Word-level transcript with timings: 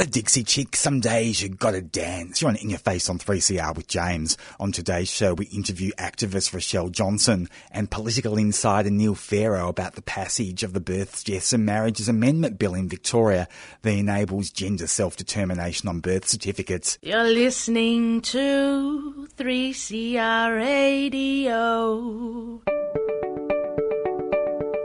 The 0.00 0.06
Dixie 0.06 0.44
Chick, 0.44 0.76
some 0.76 1.00
days 1.00 1.42
you 1.42 1.50
gotta 1.50 1.82
dance. 1.82 2.40
You're 2.40 2.48
on 2.48 2.56
In 2.56 2.70
Your 2.70 2.78
Face 2.78 3.10
on 3.10 3.18
3CR 3.18 3.76
with 3.76 3.86
James. 3.86 4.38
On 4.58 4.72
today's 4.72 5.10
show, 5.10 5.34
we 5.34 5.44
interview 5.48 5.90
activist 5.98 6.54
Rochelle 6.54 6.88
Johnson 6.88 7.50
and 7.70 7.90
political 7.90 8.38
insider 8.38 8.88
Neil 8.88 9.14
Pharaoh 9.14 9.68
about 9.68 9.96
the 9.96 10.00
passage 10.00 10.62
of 10.62 10.72
the 10.72 10.80
Births, 10.80 11.22
Deaths 11.22 11.52
and 11.52 11.66
Marriages 11.66 12.08
Amendment 12.08 12.58
Bill 12.58 12.74
in 12.74 12.88
Victoria 12.88 13.46
that 13.82 13.90
enables 13.90 14.48
gender 14.48 14.86
self-determination 14.86 15.86
on 15.86 16.00
birth 16.00 16.26
certificates. 16.26 16.96
You're 17.02 17.24
listening 17.24 18.22
to 18.22 19.28
3CR 19.36 20.56
Radio. 20.56 22.62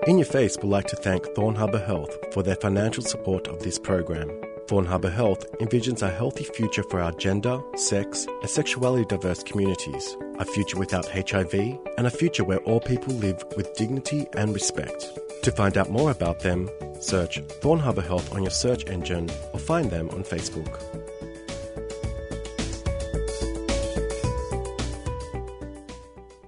In 0.08 0.18
Your 0.18 0.26
Face 0.26 0.58
would 0.58 0.66
like 0.66 0.88
to 0.88 0.97
thank 0.97 1.26
Thorn 1.28 1.56
Harbour 1.56 1.86
Health 1.86 2.18
for 2.34 2.44
their 2.44 2.58
financial 2.58 3.02
support 3.02 3.47
of 3.47 3.64
this 3.64 3.80
program. 3.80 4.30
Thorn 4.68 4.86
Harbour 4.86 5.12
Health 5.12 5.46
envisions 5.59 6.02
a 6.02 6.09
healthy 6.09 6.44
future 6.44 6.81
for 6.81 7.00
our 7.00 7.12
gender, 7.12 7.62
sex, 7.76 8.26
and 8.42 8.50
sexuality 8.50 9.06
diverse 9.06 9.44
communities, 9.44 10.18
a 10.40 10.46
future 10.46 10.80
without 10.80 11.06
HIV, 11.08 11.53
and 11.98 12.08
a 12.08 12.09
future 12.09 12.44
where 12.44 12.58
all 12.59 12.80
people 12.80 13.14
live 13.14 13.44
with 13.56 13.76
dignity 13.76 14.26
and 14.34 14.56
respect. 14.56 15.20
To 15.44 15.52
find 15.52 15.78
out 15.78 15.92
more 15.92 16.09
about 16.09 16.40
them, 16.40 16.68
search 17.00 17.40
Thorn 17.62 17.78
Harbour 17.78 18.02
Health 18.02 18.34
on 18.34 18.42
your 18.42 18.52
search 18.52 18.88
engine 18.88 19.30
or 19.53 19.59
find 19.59 19.92
them 19.92 20.09
on 20.09 20.24
Facebook. 20.24 20.82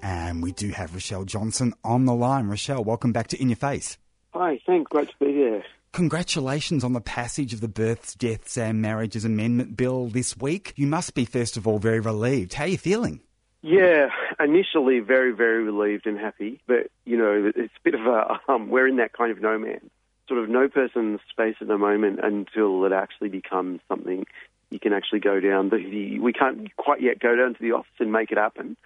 And 0.01 0.41
we 0.41 0.53
do 0.53 0.69
have 0.69 0.95
Rochelle 0.95 1.25
Johnson 1.25 1.75
on 1.83 2.05
the 2.05 2.15
line. 2.15 2.47
Rochelle, 2.47 2.83
welcome 2.83 3.13
back 3.13 3.27
to 3.27 3.39
In 3.39 3.49
Your 3.49 3.57
Face. 3.57 3.99
Hi, 4.33 4.59
thanks. 4.65 4.89
Great 4.89 5.09
to 5.09 5.15
be 5.19 5.33
here. 5.33 5.63
Congratulations 5.97 6.83
on 6.83 6.93
the 6.93 7.01
passage 7.01 7.53
of 7.53 7.59
the 7.59 7.67
Births, 7.67 8.13
Deaths 8.13 8.55
and 8.55 8.83
Marriages 8.83 9.25
Amendment 9.25 9.75
Bill 9.75 10.05
this 10.05 10.37
week. 10.37 10.73
You 10.75 10.85
must 10.85 11.15
be, 11.15 11.25
first 11.25 11.57
of 11.57 11.65
all, 11.65 11.79
very 11.79 11.99
relieved. 11.99 12.53
How 12.53 12.65
are 12.65 12.67
you 12.67 12.77
feeling? 12.77 13.19
Yeah, 13.63 14.09
initially 14.39 14.99
very, 14.99 15.31
very 15.31 15.63
relieved 15.63 16.05
and 16.05 16.19
happy, 16.19 16.61
but 16.67 16.91
you 17.05 17.17
know, 17.17 17.51
it's 17.55 17.73
a 17.73 17.83
bit 17.83 17.95
of 17.95 18.01
a 18.01 18.39
um, 18.47 18.69
we're 18.69 18.87
in 18.87 18.97
that 18.97 19.13
kind 19.13 19.31
of 19.31 19.41
no 19.41 19.57
man, 19.57 19.89
sort 20.27 20.39
of 20.43 20.49
no 20.49 20.67
person's 20.67 21.19
space 21.31 21.55
at 21.61 21.67
the 21.67 21.79
moment 21.79 22.19
until 22.21 22.85
it 22.85 22.91
actually 22.91 23.29
becomes 23.29 23.79
something 23.87 24.27
you 24.69 24.79
can 24.79 24.93
actually 24.93 25.21
go 25.21 25.39
down. 25.39 25.69
The, 25.69 25.77
the, 25.77 26.19
we 26.19 26.31
can't 26.31 26.75
quite 26.75 27.01
yet 27.01 27.17
go 27.17 27.35
down 27.35 27.55
to 27.55 27.59
the 27.59 27.71
office 27.71 27.89
and 27.97 28.11
make 28.11 28.29
it 28.29 28.37
happen. 28.37 28.77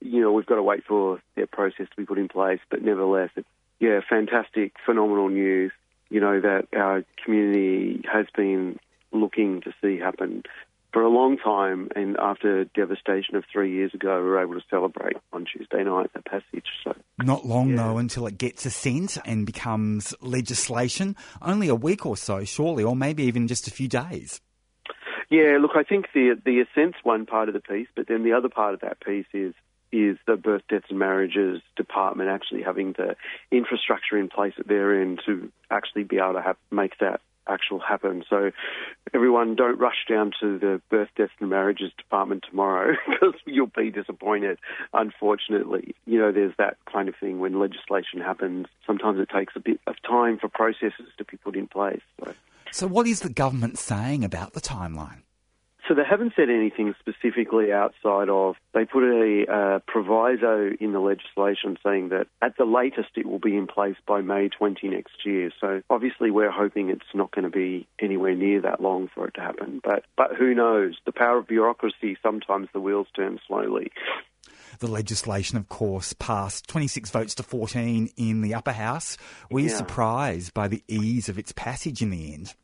You 0.00 0.20
know, 0.20 0.32
we've 0.32 0.44
got 0.44 0.56
to 0.56 0.64
wait 0.64 0.82
for 0.84 1.22
their 1.36 1.46
process 1.46 1.86
to 1.90 1.96
be 1.96 2.06
put 2.06 2.18
in 2.18 2.26
place, 2.26 2.58
but 2.70 2.82
nevertheless, 2.82 3.30
it's, 3.36 3.46
yeah, 3.78 4.00
fantastic, 4.10 4.72
phenomenal 4.84 5.28
news. 5.28 5.70
You 6.10 6.20
know 6.20 6.40
that 6.40 6.68
our 6.76 7.04
community 7.24 8.02
has 8.12 8.26
been 8.36 8.78
looking 9.12 9.60
to 9.62 9.72
see 9.82 9.98
happen 9.98 10.42
for 10.92 11.02
a 11.02 11.08
long 11.10 11.36
time, 11.36 11.90
and 11.94 12.16
after 12.16 12.64
devastation 12.64 13.36
of 13.36 13.44
three 13.52 13.70
years 13.72 13.92
ago, 13.92 14.16
we 14.16 14.28
were 14.28 14.40
able 14.40 14.54
to 14.54 14.64
celebrate 14.70 15.16
on 15.32 15.44
Tuesday 15.44 15.84
night 15.84 16.10
the 16.14 16.22
passage. 16.22 16.64
So, 16.82 16.94
Not 17.18 17.44
long, 17.44 17.70
Yeah. 17.70 17.76
though, 17.76 17.98
until 17.98 18.26
it 18.26 18.38
gets 18.38 18.64
assent 18.64 19.18
and 19.26 19.44
becomes 19.44 20.14
legislation. 20.22 21.14
Only 21.42 21.68
a 21.68 21.74
week 21.74 22.06
or 22.06 22.16
so, 22.16 22.44
surely, 22.44 22.82
or 22.84 22.96
maybe 22.96 23.24
even 23.24 23.46
just 23.46 23.66
a 23.68 23.70
few 23.70 23.88
days. 23.88 24.40
yeah, 25.28 25.58
look, 25.60 25.72
I 25.74 25.82
think 25.82 26.06
the 26.14 26.40
the 26.44 26.60
assent's 26.60 26.98
one 27.02 27.26
part 27.26 27.48
of 27.48 27.54
the 27.54 27.60
piece, 27.60 27.88
but 27.96 28.06
then 28.06 28.22
the 28.22 28.32
other 28.32 28.48
part 28.48 28.74
of 28.74 28.80
that 28.80 29.00
piece 29.00 29.26
is 29.34 29.54
is 29.96 30.18
the 30.26 30.36
birth, 30.36 30.62
deaths, 30.68 30.86
and 30.90 30.98
marriages 30.98 31.62
department 31.76 32.28
actually 32.28 32.62
having 32.62 32.92
the 32.92 33.16
infrastructure 33.50 34.18
in 34.18 34.28
place 34.28 34.54
at 34.58 34.68
their 34.68 35.00
end 35.00 35.20
to 35.26 35.50
actually 35.70 36.04
be 36.04 36.18
able 36.18 36.34
to 36.34 36.42
have, 36.42 36.56
make 36.70 36.98
that 36.98 37.20
actual 37.48 37.78
happen. 37.78 38.24
So 38.28 38.50
everyone 39.14 39.54
don't 39.54 39.78
rush 39.78 40.04
down 40.08 40.32
to 40.40 40.58
the 40.58 40.80
birth, 40.90 41.08
deaths 41.16 41.32
and 41.40 41.48
marriages 41.48 41.92
department 41.96 42.44
tomorrow 42.48 42.94
because 43.08 43.34
you'll 43.46 43.70
be 43.74 43.90
disappointed. 43.90 44.58
Unfortunately, 44.92 45.94
you 46.06 46.18
know, 46.18 46.32
there's 46.32 46.54
that 46.58 46.76
kind 46.92 47.08
of 47.08 47.14
thing 47.16 47.38
when 47.38 47.58
legislation 47.58 48.20
happens. 48.20 48.66
Sometimes 48.86 49.18
it 49.20 49.28
takes 49.30 49.54
a 49.56 49.60
bit 49.60 49.80
of 49.86 49.94
time 50.02 50.38
for 50.38 50.48
processes 50.48 51.08
to 51.18 51.24
be 51.24 51.36
put 51.36 51.56
in 51.56 51.68
place. 51.68 52.02
So. 52.22 52.34
So, 52.72 52.86
what 52.86 53.06
is 53.06 53.20
the 53.20 53.30
government 53.30 53.78
saying 53.78 54.24
about 54.24 54.52
the 54.52 54.60
timeline? 54.60 55.22
So 55.88 55.94
they 55.94 56.02
haven't 56.08 56.32
said 56.34 56.50
anything 56.50 56.94
specifically 56.98 57.72
outside 57.72 58.28
of 58.28 58.56
they 58.74 58.84
put 58.84 59.04
a 59.04 59.46
uh, 59.50 59.78
proviso 59.86 60.72
in 60.80 60.92
the 60.92 61.00
legislation 61.00 61.78
saying 61.84 62.08
that 62.08 62.26
at 62.42 62.56
the 62.56 62.64
latest 62.64 63.10
it 63.16 63.26
will 63.26 63.38
be 63.38 63.56
in 63.56 63.66
place 63.66 63.96
by 64.06 64.20
May 64.20 64.48
20 64.48 64.88
next 64.88 65.24
year. 65.24 65.50
So 65.60 65.82
obviously 65.88 66.30
we're 66.30 66.50
hoping 66.50 66.90
it's 66.90 67.14
not 67.14 67.30
going 67.30 67.44
to 67.44 67.50
be 67.50 67.86
anywhere 68.00 68.34
near 68.34 68.60
that 68.62 68.80
long 68.80 69.08
for 69.14 69.28
it 69.28 69.34
to 69.34 69.40
happen. 69.40 69.80
But 69.84 70.04
but 70.16 70.34
who 70.36 70.54
knows? 70.54 70.96
The 71.06 71.12
power 71.12 71.38
of 71.38 71.46
bureaucracy 71.46 72.16
sometimes 72.22 72.68
the 72.72 72.80
wheels 72.80 73.06
turn 73.14 73.38
slowly. 73.46 73.92
The 74.78 74.88
legislation, 74.88 75.56
of 75.56 75.68
course, 75.68 76.12
passed 76.12 76.68
26 76.68 77.10
votes 77.10 77.34
to 77.36 77.42
14 77.42 78.10
in 78.16 78.42
the 78.42 78.54
upper 78.54 78.72
house. 78.72 79.16
Were 79.50 79.60
you 79.60 79.68
Yeah. 79.70 79.76
surprised 79.76 80.52
by 80.52 80.68
the 80.68 80.82
ease 80.88 81.28
of 81.28 81.38
its 81.38 81.52
passage 81.52 82.02
in 82.02 82.10
the 82.10 82.34
end? 82.34 82.54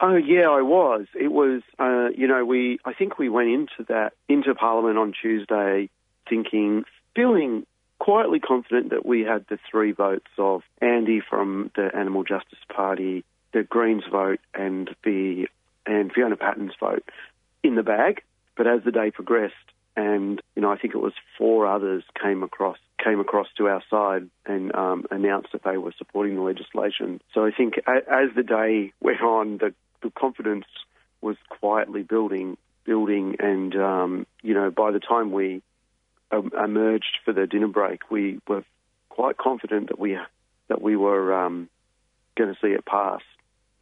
Oh 0.00 0.16
yeah, 0.16 0.48
I 0.48 0.62
was. 0.62 1.06
It 1.14 1.30
was, 1.30 1.62
uh, 1.78 2.08
you 2.16 2.26
know, 2.26 2.44
we. 2.44 2.78
I 2.84 2.94
think 2.94 3.18
we 3.18 3.28
went 3.28 3.48
into 3.48 3.84
that 3.88 4.14
into 4.28 4.54
Parliament 4.54 4.96
on 4.96 5.12
Tuesday, 5.20 5.90
thinking, 6.28 6.84
feeling 7.14 7.66
quietly 7.98 8.40
confident 8.40 8.90
that 8.90 9.04
we 9.04 9.20
had 9.20 9.44
the 9.50 9.58
three 9.70 9.92
votes 9.92 10.30
of 10.38 10.62
Andy 10.80 11.20
from 11.20 11.70
the 11.76 11.90
Animal 11.94 12.24
Justice 12.24 12.58
Party, 12.74 13.24
the 13.52 13.62
Greens 13.62 14.04
vote, 14.10 14.40
and 14.54 14.88
the 15.04 15.46
and 15.84 16.10
Fiona 16.12 16.36
Patten's 16.36 16.72
vote 16.80 17.04
in 17.62 17.74
the 17.74 17.82
bag. 17.82 18.22
But 18.56 18.66
as 18.66 18.82
the 18.84 18.92
day 18.92 19.10
progressed, 19.10 19.54
and 19.96 20.40
you 20.56 20.62
know, 20.62 20.72
I 20.72 20.78
think 20.78 20.94
it 20.94 21.00
was 21.00 21.12
four 21.36 21.66
others 21.66 22.04
came 22.20 22.42
across 22.42 22.78
came 23.04 23.20
across 23.20 23.48
to 23.56 23.66
our 23.66 23.82
side 23.90 24.28
and 24.46 24.74
um, 24.74 25.04
announced 25.10 25.48
that 25.52 25.62
they 25.64 25.78
were 25.78 25.92
supporting 25.96 26.36
the 26.36 26.42
legislation. 26.42 27.20
So 27.32 27.44
I 27.44 27.50
think 27.50 27.74
as 27.86 28.28
the 28.36 28.42
day 28.42 28.92
went 29.00 29.22
on, 29.22 29.58
the, 29.58 29.74
the 30.02 30.10
confidence 30.10 30.66
was 31.20 31.36
quietly 31.48 32.02
building, 32.02 32.56
building, 32.84 33.36
and 33.38 33.74
um, 33.76 34.26
you 34.42 34.54
know, 34.54 34.70
by 34.70 34.90
the 34.90 35.00
time 35.00 35.32
we 35.32 35.62
um, 36.30 36.50
emerged 36.62 37.18
for 37.24 37.32
the 37.32 37.46
dinner 37.46 37.68
break, 37.68 38.10
we 38.10 38.40
were 38.48 38.64
quite 39.08 39.36
confident 39.36 39.88
that 39.88 39.98
we 39.98 40.18
that 40.68 40.80
we 40.80 40.96
were 40.96 41.34
um, 41.34 41.68
going 42.36 42.54
to 42.54 42.60
see 42.60 42.72
it 42.72 42.84
pass. 42.86 43.20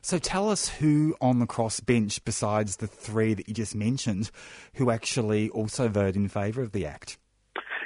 So 0.01 0.19
tell 0.19 0.49
us 0.49 0.69
who 0.69 1.17
on 1.21 1.39
the 1.39 1.47
crossbench, 1.47 2.21
besides 2.25 2.77
the 2.77 2.87
three 2.87 3.35
that 3.35 3.49
you 3.49 3.55
just 3.55 3.75
mentioned, 3.75 4.31
who 4.75 4.91
actually 4.91 5.51
also 5.51 5.89
voted 5.89 6.17
in 6.17 6.29
favour 6.29 6.63
of 6.63 6.73
the 6.73 6.87
Act. 6.87 7.19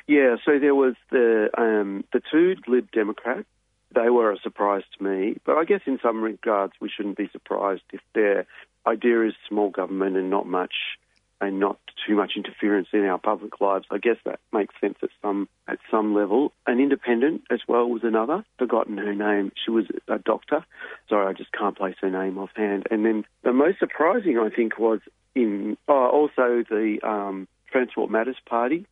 Yeah, 0.06 0.36
so 0.44 0.58
there 0.58 0.74
was 0.74 0.94
the 1.10 1.48
um, 1.56 2.04
the 2.12 2.20
two 2.30 2.56
Lib 2.66 2.90
Democrats. 2.90 3.46
They 3.94 4.10
were 4.10 4.32
a 4.32 4.38
surprise 4.38 4.82
to 4.96 5.04
me, 5.04 5.36
but 5.44 5.56
I 5.56 5.64
guess 5.64 5.82
in 5.86 5.98
some 6.02 6.22
regards 6.22 6.72
we 6.80 6.88
shouldn't 6.88 7.16
be 7.16 7.28
surprised 7.30 7.82
if 7.92 8.00
their 8.14 8.46
idea 8.86 9.26
is 9.26 9.34
small 9.48 9.70
government 9.70 10.16
and 10.16 10.30
not 10.30 10.46
much 10.46 10.74
and 11.40 11.58
not 11.58 11.78
too 12.06 12.14
much 12.14 12.32
interference 12.36 12.88
in 12.92 13.04
our 13.04 13.18
public 13.18 13.60
lives. 13.60 13.84
I 13.90 13.98
guess 13.98 14.16
that 14.24 14.38
makes 14.52 14.74
sense 14.80 14.96
at 15.02 15.10
some 15.20 15.48
at 15.66 15.78
some 15.90 16.14
level. 16.14 16.52
An 16.66 16.78
independent 16.78 17.42
as 17.50 17.60
well 17.66 17.88
was 17.88 18.04
another. 18.04 18.44
Forgotten 18.58 18.96
her 18.98 19.14
name. 19.14 19.52
She 19.62 19.70
was 19.72 19.86
a 20.08 20.18
doctor. 20.18 20.64
Sorry, 21.08 21.26
I 21.26 21.32
just 21.32 21.52
can't 21.52 21.76
place 21.76 21.96
her 22.00 22.10
name 22.10 22.38
offhand. 22.38 22.86
And 22.90 23.04
then 23.04 23.24
the 23.42 23.52
most 23.52 23.80
surprising, 23.80 24.38
I 24.38 24.50
think, 24.54 24.78
was 24.78 25.00
in 25.34 25.76
oh, 25.88 26.08
also 26.08 26.62
the 26.68 26.98
um, 27.02 27.48
Transport 27.70 28.10
Matters 28.10 28.36
Party 28.46 28.86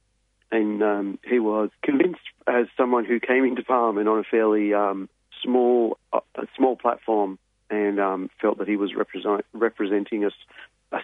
and 0.52 0.82
um, 0.82 1.18
he 1.24 1.38
was 1.38 1.70
convinced 1.82 2.20
as 2.46 2.66
someone 2.76 3.04
who 3.04 3.20
came 3.20 3.44
into 3.44 3.62
Parliament 3.62 4.08
on 4.08 4.18
a 4.18 4.24
fairly 4.24 4.74
um, 4.74 5.08
small 5.42 5.98
uh, 6.12 6.20
a 6.34 6.46
small 6.56 6.76
platform 6.76 7.38
and 7.68 8.00
um, 8.00 8.30
felt 8.40 8.58
that 8.58 8.68
he 8.68 8.76
was 8.76 8.94
represent, 8.94 9.44
representing 9.52 10.24
a 10.24 10.30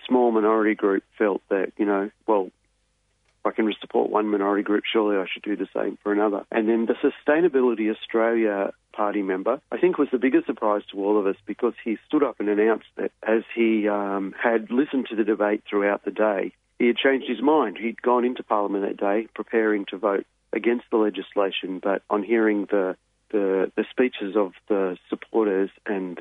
small 0.06 0.32
minority 0.32 0.74
group. 0.74 1.04
Felt 1.18 1.42
that 1.48 1.72
you 1.76 1.86
know, 1.86 2.10
well, 2.26 2.46
if 2.46 3.46
I 3.46 3.50
can 3.52 3.72
support 3.80 4.10
one 4.10 4.28
minority 4.28 4.62
group, 4.62 4.84
surely 4.90 5.16
I 5.16 5.26
should 5.32 5.42
do 5.42 5.56
the 5.56 5.68
same 5.74 5.98
for 6.02 6.12
another. 6.12 6.44
And 6.50 6.68
then 6.68 6.86
the 6.86 6.94
Sustainability 6.94 7.90
Australia 7.90 8.72
party 8.92 9.22
member, 9.22 9.60
I 9.70 9.78
think, 9.78 9.98
was 9.98 10.08
the 10.10 10.18
biggest 10.18 10.46
surprise 10.46 10.82
to 10.90 11.04
all 11.04 11.18
of 11.18 11.26
us 11.26 11.36
because 11.46 11.74
he 11.84 11.98
stood 12.08 12.22
up 12.22 12.40
and 12.40 12.48
announced 12.48 12.88
that 12.96 13.12
as 13.22 13.42
he 13.54 13.88
um, 13.88 14.34
had 14.42 14.70
listened 14.70 15.06
to 15.10 15.16
the 15.16 15.24
debate 15.24 15.62
throughout 15.68 16.04
the 16.04 16.10
day, 16.10 16.52
he 16.78 16.86
had 16.86 16.96
changed 16.96 17.28
his 17.28 17.42
mind. 17.42 17.78
He'd 17.78 18.02
gone 18.02 18.24
into 18.24 18.42
Parliament 18.42 18.84
that 18.84 18.96
day 18.96 19.28
preparing 19.34 19.86
to 19.86 19.98
vote 19.98 20.26
against 20.52 20.84
the 20.90 20.96
legislation, 20.96 21.80
but 21.82 22.02
on 22.10 22.22
hearing 22.22 22.66
the 22.70 22.96
the, 23.32 23.72
the 23.74 23.84
speeches 23.90 24.36
of 24.36 24.52
the 24.68 24.96
supporters 25.10 25.70
and 25.84 26.16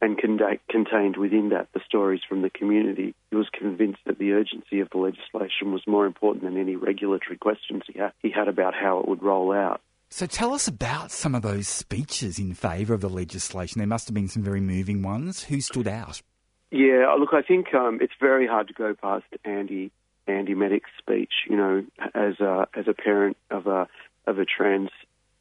and 0.00 0.18
conda- 0.18 0.58
contained 0.68 1.16
within 1.16 1.50
that 1.50 1.68
the 1.72 1.80
stories 1.86 2.20
from 2.28 2.42
the 2.42 2.50
community, 2.50 3.14
he 3.30 3.36
was 3.36 3.48
convinced 3.52 4.00
that 4.06 4.18
the 4.18 4.32
urgency 4.32 4.80
of 4.80 4.90
the 4.90 4.98
legislation 4.98 5.72
was 5.72 5.82
more 5.86 6.04
important 6.04 6.44
than 6.44 6.56
any 6.56 6.76
regulatory 6.76 7.38
questions 7.38 7.84
he 7.86 8.00
he 8.22 8.30
had 8.30 8.48
about 8.48 8.74
how 8.74 8.98
it 8.98 9.08
would 9.08 9.22
roll 9.22 9.52
out. 9.52 9.80
So 10.10 10.26
tell 10.26 10.54
us 10.54 10.66
about 10.66 11.10
some 11.10 11.34
of 11.34 11.42
those 11.42 11.68
speeches 11.68 12.38
in 12.38 12.54
favour 12.54 12.94
of 12.94 13.02
the 13.02 13.10
legislation. 13.10 13.78
There 13.78 13.86
must 13.86 14.08
have 14.08 14.14
been 14.14 14.28
some 14.28 14.42
very 14.42 14.60
moving 14.60 15.02
ones. 15.02 15.44
Who 15.44 15.60
stood 15.60 15.86
out? 15.86 16.22
Yeah, 16.70 17.14
look, 17.18 17.32
I 17.32 17.42
think 17.42 17.72
um, 17.74 17.98
it's 18.00 18.12
very 18.20 18.46
hard 18.46 18.68
to 18.68 18.74
go 18.74 18.94
past 18.94 19.24
Andy 19.44 19.90
Andy 20.26 20.54
Meddick's 20.54 20.90
speech. 20.98 21.32
You 21.48 21.56
know, 21.56 21.84
as 22.14 22.40
a 22.40 22.68
as 22.74 22.86
a 22.88 22.94
parent 22.94 23.36
of 23.50 23.66
a 23.66 23.88
of 24.26 24.38
a 24.38 24.44
trans 24.44 24.90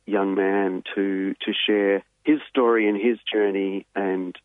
young 0.06 0.36
man 0.36 0.84
to 0.96 1.36
to 1.42 1.54
share 1.66 2.04
his 2.24 2.40
story 2.50 2.88
and 2.88 3.00
his 3.00 3.18
journey 3.32 3.86
and 3.96 4.36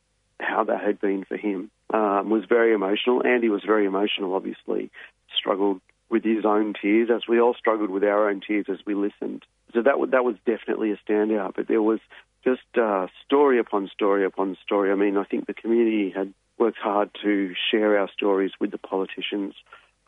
how 0.40 0.64
that 0.64 0.82
had 0.82 1.00
been 1.00 1.25
for 1.25 1.37
him 1.37 1.70
um, 1.94 2.31
was 2.31 2.44
very 2.49 2.75
emotional. 2.75 3.25
Andy 3.25 3.49
was 3.49 3.62
very 3.64 3.87
emotional. 3.87 4.35
Obviously, 4.35 4.90
struggled 5.37 5.81
with 6.11 6.25
his 6.25 6.44
own 6.44 6.75
tears, 6.81 7.08
as 7.14 7.23
we 7.26 7.40
all 7.40 7.55
struggled 7.55 7.90
with 7.90 8.05
our 8.05 8.28
own 8.28 8.40
tears 8.46 8.67
as 8.69 8.78
we 8.85 8.94
listened. 8.94 9.44
So 9.73 9.82
that 9.82 9.99
was, 9.99 10.11
that 10.11 10.25
was 10.25 10.37
definitely 10.44 10.93
a 10.93 10.99
standout. 10.99 11.55
But 11.56 11.69
there 11.69 11.81
was 11.81 12.00
just 12.44 12.62
uh, 12.81 13.06
story 13.25 13.59
upon 13.59 13.89
story 13.93 14.25
upon 14.25 14.56
story. 14.65 14.91
I 14.91 14.94
mean, 14.94 15.17
I 15.17 15.25
think 15.25 15.47
the 15.47 15.55
community 15.55 16.12
had 16.15 16.33
worked 16.59 16.79
hard 16.79 17.11
to 17.23 17.55
share 17.71 17.99
our 17.99 18.09
stories 18.12 18.53
with 18.61 18.71
the 18.71 18.79
politicians 18.79 19.55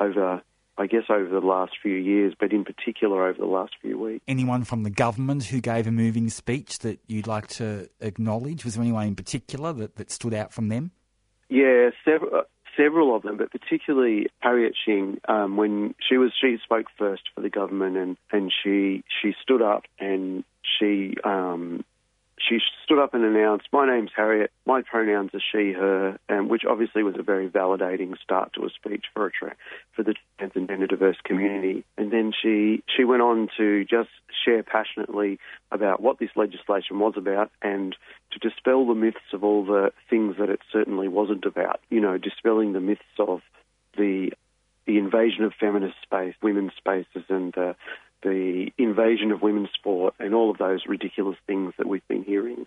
over, 0.01 0.43
I 0.77 0.87
guess, 0.87 1.05
over 1.09 1.29
the 1.29 1.47
last 1.47 1.73
few 1.83 1.95
years, 1.95 2.35
but 2.39 2.53
in 2.53 2.65
particular 2.65 3.27
over 3.27 3.39
the 3.39 3.47
last 3.47 3.75
few 3.81 3.99
weeks. 3.99 4.23
Anyone 4.29 4.65
from 4.65 4.83
the 4.83 4.91
government 4.91 5.45
who 5.45 5.61
gave 5.61 5.87
a 5.87 5.93
moving 5.93 6.29
speech 6.29 6.81
that 6.81 7.01
you'd 7.07 7.27
like 7.27 7.49
to 7.49 7.89
acknowledge? 8.01 8.65
Was 8.65 8.75
there 8.75 8.83
anyone 8.83 9.09
in 9.09 9.17
particular 9.17 9.73
that, 9.73 9.97
that 9.97 10.11
stood 10.11 10.35
out 10.35 10.53
from 10.53 10.69
them? 10.69 10.91
Yeah, 11.49 11.91
several, 12.05 12.43
several 12.77 13.15
of 13.15 13.23
them, 13.23 13.37
but 13.37 13.51
particularly 13.51 14.29
Harriet 14.41 14.75
Shing. 14.85 15.21
Um, 15.29 15.57
when 15.57 15.95
she 16.09 16.17
was, 16.17 16.33
she 16.41 16.57
spoke 16.63 16.87
first 16.99 17.23
for 17.35 17.41
the 17.41 17.51
government, 17.51 17.97
and, 17.97 18.17
and 18.33 18.53
she 18.63 19.05
she 19.23 19.35
stood 19.43 19.63
up 19.63 19.85
and 19.99 20.45
she 20.79 21.15
um, 21.25 21.85
she 22.49 22.59
stood 22.85 22.99
up 22.99 23.15
and 23.15 23.25
announced, 23.25 23.69
"My 23.73 23.87
name's 23.87 24.11
Harriet. 24.15 24.51
My 24.67 24.83
pronouns 24.83 25.31
are 25.35 25.41
she, 25.41 25.73
her," 25.73 26.19
and 26.29 26.49
which 26.49 26.65
obviously 26.65 27.03
was 27.03 27.17
a 27.19 27.23
very 27.23 27.49
validating 27.49 28.19
start 28.19 28.53
to 28.55 28.65
a 28.65 28.71
speech 28.71 29.07
for 29.13 29.27
a 29.27 29.31
tra- 29.31 29.57
for 29.93 30.03
the 30.03 30.15
trans 30.39 30.53
and 30.55 30.69
gender 30.69 30.87
diverse 30.87 31.17
community. 31.25 31.85
And 31.97 32.11
then 32.11 32.33
she 32.33 32.83
she 32.95 33.05
went 33.05 33.23
on 33.23 33.49
to 33.57 33.85
just 33.85 34.11
share 34.45 34.63
passionately 34.63 35.39
about 35.71 36.01
what 36.01 36.19
this 36.19 36.31
legislation 36.37 36.99
was 36.99 37.15
about 37.17 37.51
and 37.63 37.97
to 38.33 38.39
dispel 38.39 38.87
the 38.87 38.95
myths 38.95 39.33
of 39.33 39.45
all 39.45 39.65
the 39.65 39.93
things 40.11 40.37
that 40.39 40.51
it 40.51 40.61
certainly 40.73 41.09
wasn't 41.09 41.45
about. 41.45 41.81
You 41.91 42.01
know, 42.01 42.19
dispelling 42.19 42.73
the 42.73 42.81
myths 42.81 43.03
of 43.19 43.43
the 43.97 44.33
the 44.87 44.99
invasion 44.99 45.45
of 45.45 45.55
feminist 45.59 45.97
space, 46.03 46.35
women's 46.43 46.75
spaces, 46.77 47.25
and 47.29 47.57
uh, 47.57 47.73
the 48.25 48.71
invasion 48.79 49.31
of 49.31 49.43
women's 49.43 49.71
sport, 49.73 50.15
and 50.19 50.35
all 50.35 50.51
of 50.51 50.59
those 50.59 50.87
ridiculous 50.87 51.37
things 51.47 51.75
that 51.79 51.87
we've 51.87 52.07
been 52.09 52.25
hearing 52.25 52.65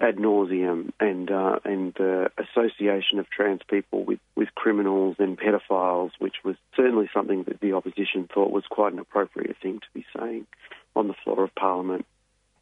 ad 0.00 0.16
nauseum, 0.16 0.92
and 0.98 1.30
uh, 1.30 1.58
and 1.64 1.92
the 1.94 2.30
association 2.38 3.18
of 3.18 3.28
trans 3.28 3.60
people 3.68 4.04
with 4.04 4.20
with 4.36 4.54
criminals 4.54 5.16
and 5.18 5.38
pedophiles, 5.38 6.12
which 6.18 6.36
was 6.44 6.56
certainly 6.74 7.10
something 7.12 7.44
that 7.44 7.60
the 7.60 7.72
opposition 7.72 8.28
thought 8.32 8.50
was 8.50 8.64
quite 8.70 8.92
an 8.92 8.98
appropriate 8.98 9.56
thing 9.62 9.80
to 9.80 9.86
be 9.92 10.06
saying 10.16 10.46
on 10.96 11.08
the 11.08 11.14
floor 11.24 11.44
of 11.44 11.54
Parliament. 11.54 12.06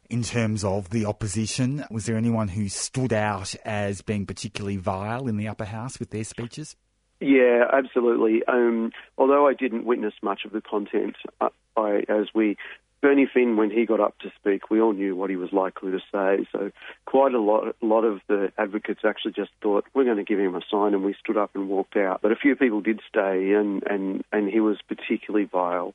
In 0.09 0.23
terms 0.23 0.63
of 0.63 0.89
the 0.89 1.05
opposition, 1.05 1.85
was 1.91 2.07
there 2.07 2.17
anyone 2.17 2.47
who 2.47 2.67
stood 2.67 3.13
out 3.13 3.53
as 3.63 4.01
being 4.01 4.25
particularly 4.25 4.77
vile 4.77 5.27
in 5.27 5.37
the 5.37 5.47
upper 5.47 5.65
house 5.65 5.99
with 5.99 6.09
their 6.09 6.23
speeches? 6.23 6.75
Yeah, 7.19 7.65
absolutely. 7.71 8.43
Um, 8.47 8.91
although 9.17 9.47
I 9.47 9.53
didn't 9.53 9.85
witness 9.85 10.13
much 10.23 10.45
of 10.45 10.51
the 10.51 10.61
content, 10.61 11.15
I, 11.41 11.49
I, 11.79 12.11
as 12.11 12.27
we, 12.33 12.57
Bernie 13.01 13.29
Finn, 13.33 13.55
when 13.55 13.71
he 13.71 13.85
got 13.85 13.99
up 13.99 14.17
to 14.19 14.31
speak, 14.39 14.69
we 14.69 14.81
all 14.81 14.93
knew 14.93 15.15
what 15.15 15.29
he 15.29 15.35
was 15.35 15.53
likely 15.53 15.91
to 15.91 15.99
say. 16.11 16.45
So 16.51 16.71
quite 17.05 17.33
a 17.33 17.39
lot, 17.39 17.75
a 17.81 17.85
lot 17.85 18.03
of 18.03 18.19
the 18.27 18.51
advocates 18.57 19.01
actually 19.05 19.33
just 19.33 19.51
thought 19.61 19.85
we're 19.93 20.03
going 20.03 20.17
to 20.17 20.23
give 20.23 20.39
him 20.39 20.55
a 20.55 20.61
sign, 20.69 20.93
and 20.93 21.03
we 21.03 21.15
stood 21.19 21.37
up 21.37 21.51
and 21.55 21.69
walked 21.69 21.95
out. 21.95 22.21
But 22.21 22.31
a 22.31 22.35
few 22.35 22.55
people 22.55 22.81
did 22.81 22.99
stay, 23.07 23.53
and 23.53 23.83
and 23.83 24.23
and 24.31 24.49
he 24.49 24.59
was 24.59 24.77
particularly 24.87 25.45
vile. 25.45 25.93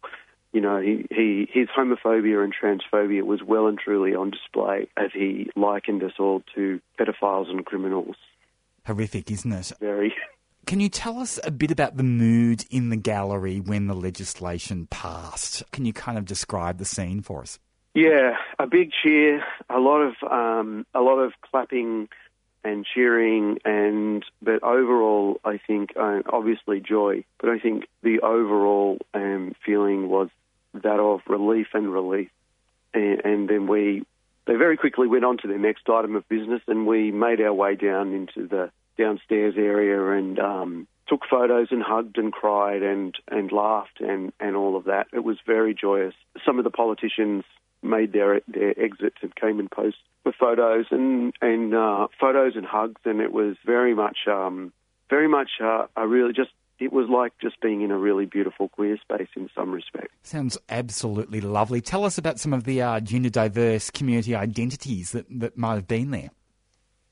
You 0.53 0.61
know, 0.61 0.81
he, 0.81 1.07
he 1.11 1.49
his 1.53 1.69
homophobia 1.69 2.43
and 2.43 2.55
transphobia 2.55 3.23
was 3.23 3.43
well 3.43 3.67
and 3.67 3.79
truly 3.79 4.14
on 4.14 4.31
display 4.31 4.88
as 4.97 5.11
he 5.12 5.50
likened 5.57 6.03
us 6.05 6.12
all 6.19 6.43
to 6.55 6.81
pedophiles 6.99 7.50
and 7.50 7.67
criminals. 7.67 8.17
Horrific, 8.87 9.31
isn't 9.31 9.53
it? 9.53 9.73
Very. 9.81 10.14
Can 10.66 10.80
you 10.80 10.88
tell 10.88 11.18
us 11.18 11.38
a 11.44 11.50
bit 11.50 11.71
about 11.71 11.97
the 11.97 12.02
mood 12.02 12.64
in 12.71 12.88
the 12.88 12.97
gallery 12.97 13.61
when 13.61 13.87
the 13.87 13.94
legislation 13.94 14.87
passed? 14.87 15.62
Can 15.73 15.85
you 15.85 15.92
kind 15.92 16.16
of 16.16 16.25
describe 16.25 16.78
the 16.78 16.85
scene 16.85 17.21
for 17.21 17.42
us? 17.42 17.59
Yeah, 17.94 18.37
a 18.59 18.66
big 18.66 18.90
cheer, 18.90 19.44
a 19.71 19.78
lot 19.78 20.00
of 20.00 20.14
um, 20.28 20.85
a 20.94 21.00
lot 21.00 21.18
of 21.18 21.33
clapping 21.42 22.09
and 22.64 22.85
cheering, 22.85 23.59
and 23.64 24.25
but 24.42 24.62
overall, 24.62 25.40
I 25.44 25.59
think 25.64 25.90
uh, 25.97 26.23
obviously 26.33 26.80
joy. 26.80 27.25
But 27.38 27.50
I 27.50 27.59
think 27.59 27.85
the 28.02 28.21
overall 28.21 28.99
um, 29.12 29.54
feeling 29.64 30.09
was 30.09 30.28
that 30.73 30.99
of 30.99 31.21
relief 31.28 31.68
and 31.75 31.92
relief, 31.92 32.30
and, 32.92 33.21
and 33.25 33.49
then 33.49 33.66
we 33.68 34.04
they 34.47 34.55
very 34.55 34.77
quickly 34.77 35.07
went 35.07 35.25
on 35.25 35.39
to 35.39 35.49
their 35.49 35.59
next 35.59 35.89
item 35.89 36.17
of 36.17 36.29
business, 36.29 36.63
and 36.67 36.87
we 36.87 37.11
made 37.11 37.41
our 37.41 37.55
way 37.55 37.77
down 37.77 38.13
into 38.13 38.47
the 38.47 38.71
downstairs 38.99 39.55
area 39.57 40.19
and 40.19 40.39
um, 40.39 40.87
took 41.09 41.23
photos 41.29 41.69
and 41.71 41.83
hugged 41.83 42.19
and 42.19 42.33
cried 42.33 42.83
and, 42.83 43.15
and 43.29 43.53
laughed 43.53 44.01
and, 44.01 44.33
and 44.41 44.57
all 44.57 44.77
of 44.77 44.85
that. 44.85 45.07
It 45.13 45.25
was 45.25 45.37
very 45.47 45.75
joyous. 45.75 46.15
Some 46.45 46.59
of 46.59 46.65
the 46.65 46.71
politicians 46.71 47.45
made 47.85 48.13
their 48.13 48.41
their 48.49 48.79
exits 48.81 49.19
and 49.21 49.35
came 49.37 49.61
and 49.61 49.71
posed 49.71 49.97
for 50.23 50.33
photos 50.33 50.87
and 50.91 51.35
and 51.41 51.75
uh, 51.75 52.09
photos 52.19 52.57
and 52.57 52.65
hugs, 52.65 53.01
and 53.05 53.21
it 53.21 53.33
was 53.33 53.57
very 53.65 53.95
much 53.95 54.19
um, 54.27 54.73
very 55.11 55.29
much 55.29 55.51
uh, 55.63 55.87
a 55.97 56.07
really 56.09 56.33
just. 56.33 56.51
It 56.81 56.93
was 56.93 57.09
like 57.09 57.33
just 57.40 57.61
being 57.61 57.83
in 57.83 57.90
a 57.90 57.99
really 57.99 58.26
beautiful 58.26 58.69
queer 58.69 58.99
space 58.99 59.28
in 59.37 59.49
some 59.54 59.73
respect. 59.73 60.09
Sounds 60.23 60.59
absolutely 60.69 61.40
lovely. 61.40 61.81
Tell 61.81 62.04
us 62.04 62.19
about 62.19 62.40
some 62.40 62.52
of 62.52 62.64
the 62.64 62.83
uh, 62.83 63.00
gender 63.00 63.31
diverse 63.31 63.90
community 63.90 64.35
identities 64.35 65.12
that, 65.12 65.26
that 65.31 65.57
might 65.57 65.75
have 65.75 65.88
been 65.88 66.11
there. 66.11 66.31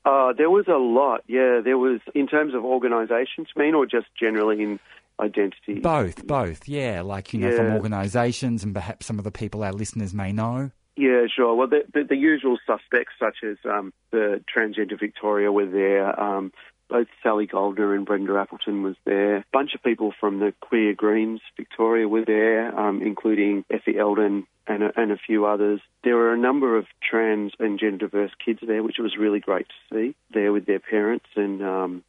Uh, 0.05 0.33
there 0.33 0.49
was 0.49 0.65
a 0.67 0.77
lot, 0.77 1.23
yeah. 1.27 1.61
There 1.63 1.77
was, 1.77 2.01
in 2.13 2.27
terms 2.27 2.53
of 2.53 2.65
organisations, 2.65 3.47
mean, 3.55 3.73
or 3.73 3.85
just 3.85 4.07
generally 4.19 4.61
in 4.61 4.79
identity? 5.19 5.79
Both, 5.79 6.27
both, 6.27 6.67
yeah. 6.67 7.01
Like, 7.01 7.33
you 7.33 7.39
know, 7.39 7.55
from 7.55 7.73
organisations 7.73 8.63
and 8.63 8.73
perhaps 8.73 9.05
some 9.05 9.17
of 9.17 9.23
the 9.23 9.31
people 9.31 9.63
our 9.63 9.71
listeners 9.71 10.13
may 10.13 10.31
know. 10.31 10.71
Yeah, 10.95 11.25
sure. 11.33 11.55
Well, 11.55 11.67
the, 11.67 11.83
the, 11.91 12.03
the 12.03 12.15
usual 12.15 12.57
suspects, 12.67 13.13
such 13.19 13.37
as 13.43 13.57
um, 13.65 13.93
the 14.11 14.43
Transgender 14.53 14.99
Victoria, 14.99 15.51
were 15.51 15.65
there. 15.65 16.19
Um, 16.19 16.51
both 16.89 17.07
Sally 17.23 17.47
Goldner 17.47 17.95
and 17.95 18.05
Brenda 18.05 18.35
Appleton 18.37 18.83
was 18.83 18.95
there. 19.03 19.37
A 19.37 19.45
bunch 19.51 19.73
of 19.73 19.81
people 19.81 20.13
from 20.19 20.39
the 20.39 20.53
Queer 20.61 20.93
Greens 20.93 21.41
Victoria 21.57 22.07
were 22.07 22.25
there, 22.25 22.77
um, 22.77 23.01
including 23.01 23.65
Effie 23.71 23.97
Eldon 23.97 24.45
and 24.67 24.83
a, 24.83 24.91
and 24.95 25.11
a 25.11 25.17
few 25.17 25.45
others. 25.45 25.81
There 26.03 26.15
were 26.15 26.33
a 26.33 26.37
number 26.37 26.77
of 26.77 26.85
trans 27.01 27.53
and 27.59 27.79
gender 27.79 28.07
diverse 28.07 28.31
kids 28.43 28.59
there, 28.61 28.83
which 28.83 28.97
was 28.99 29.17
really 29.17 29.39
great 29.39 29.67
to 29.67 29.95
see. 29.95 30.15
There 30.31 30.53
with 30.53 30.67
their 30.67 30.79
parents 30.79 31.25
and 31.35 31.63
um, 31.63 32.03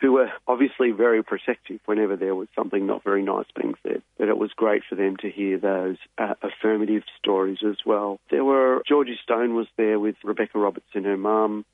who 0.00 0.12
were 0.12 0.30
obviously 0.46 0.92
very 0.92 1.22
protective 1.22 1.80
whenever 1.86 2.16
there 2.16 2.34
was 2.34 2.48
something 2.54 2.86
not 2.86 3.02
very 3.02 3.22
nice 3.22 3.46
being 3.60 3.74
said. 3.82 4.02
But 4.16 4.28
it 4.28 4.38
was 4.38 4.52
great 4.52 4.82
for 4.88 4.94
them 4.94 5.16
to 5.18 5.30
hear 5.30 5.58
those 5.58 5.96
uh, 6.16 6.34
affirmative 6.42 7.02
stories 7.18 7.58
as 7.68 7.78
well. 7.84 8.20
There 8.30 8.44
were 8.44 8.82
Georgie 8.86 9.18
Stone 9.22 9.54
was 9.54 9.66
there 9.76 9.98
with 9.98 10.16
Rebekah 10.22 10.58
Robertson, 10.58 10.98
and 10.98 11.06
her 11.06 11.16
mum. 11.16 11.64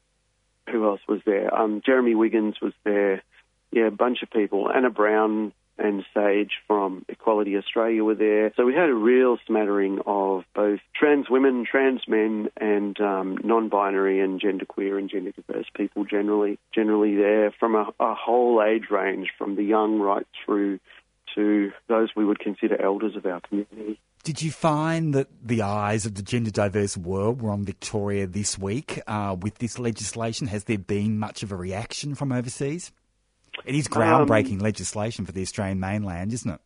Who 0.71 0.87
else 0.87 1.01
was 1.07 1.21
there? 1.27 1.55
Um, 1.55 1.83
Jeremy 1.85 2.15
Wiggins 2.15 2.57
was 2.63 2.73
there. 2.85 3.23
Yeah, 3.71 3.89
a 3.89 3.91
bunch 3.91 4.23
of 4.23 4.31
people. 4.31 4.71
Anna 4.73 4.89
Brown 4.89 5.53
and 5.79 6.05
Sage 6.15 6.53
from 6.67 7.05
Equality 7.09 7.57
Australia 7.57 8.05
were 8.05 8.15
there. 8.15 8.53
So 8.57 8.65
we 8.65 8.75
had 8.75 8.89
a 8.89 8.95
real 8.95 9.39
smattering 9.47 9.99
of 10.07 10.45
both 10.55 10.81
trans 10.95 11.29
women, 11.29 11.67
trans 11.71 12.03
men, 12.07 12.49
and 12.57 12.99
um, 13.01 13.39
non-binary 13.43 14.21
and 14.21 14.41
genderqueer 14.41 14.99
and 14.99 15.11
gender 15.11 15.33
diverse 15.33 15.67
people 15.75 16.05
generally. 16.05 16.59
Generally 16.75 17.17
there 17.17 17.51
from 17.59 17.75
a, 17.75 17.87
a 18.01 18.15
whole 18.15 18.63
age 18.63 18.91
range, 18.91 19.31
from 19.37 19.57
the 19.57 19.65
young 19.65 19.99
right 19.99 20.27
through 20.45 20.79
to 21.35 21.73
those 21.89 22.11
we 22.15 22.25
would 22.25 22.39
consider 22.39 22.81
elders 22.81 23.17
of 23.17 23.27
our 23.27 23.41
community. 23.41 23.99
Did 24.23 24.41
you 24.41 24.51
find 24.51 25.13
that 25.15 25.29
the 25.43 25.63
eyes 25.63 26.07
of 26.07 26.15
the 26.15 26.23
gender 26.23 26.51
diverse 26.51 26.97
world 26.97 27.43
were 27.43 27.51
on 27.51 27.65
Victoria 27.65 28.27
this 28.27 28.59
week 28.59 29.01
uh, 29.07 29.37
with 29.39 29.59
this 29.59 29.79
legislation? 29.79 30.47
Has 30.47 30.65
there 30.65 30.79
been 30.79 31.19
much 31.19 31.43
of 31.43 31.53
a 31.53 31.57
reaction 31.57 32.15
from 32.15 32.33
overseas? 32.33 32.91
It 33.65 33.75
is 33.75 33.89
groundbreaking 33.89 34.55
um, 34.55 34.59
legislation 34.59 35.25
for 35.25 35.33
the 35.33 35.43
Australian 35.43 35.81
mainland, 35.81 36.33
isn't 36.33 36.51
it? 36.51 36.61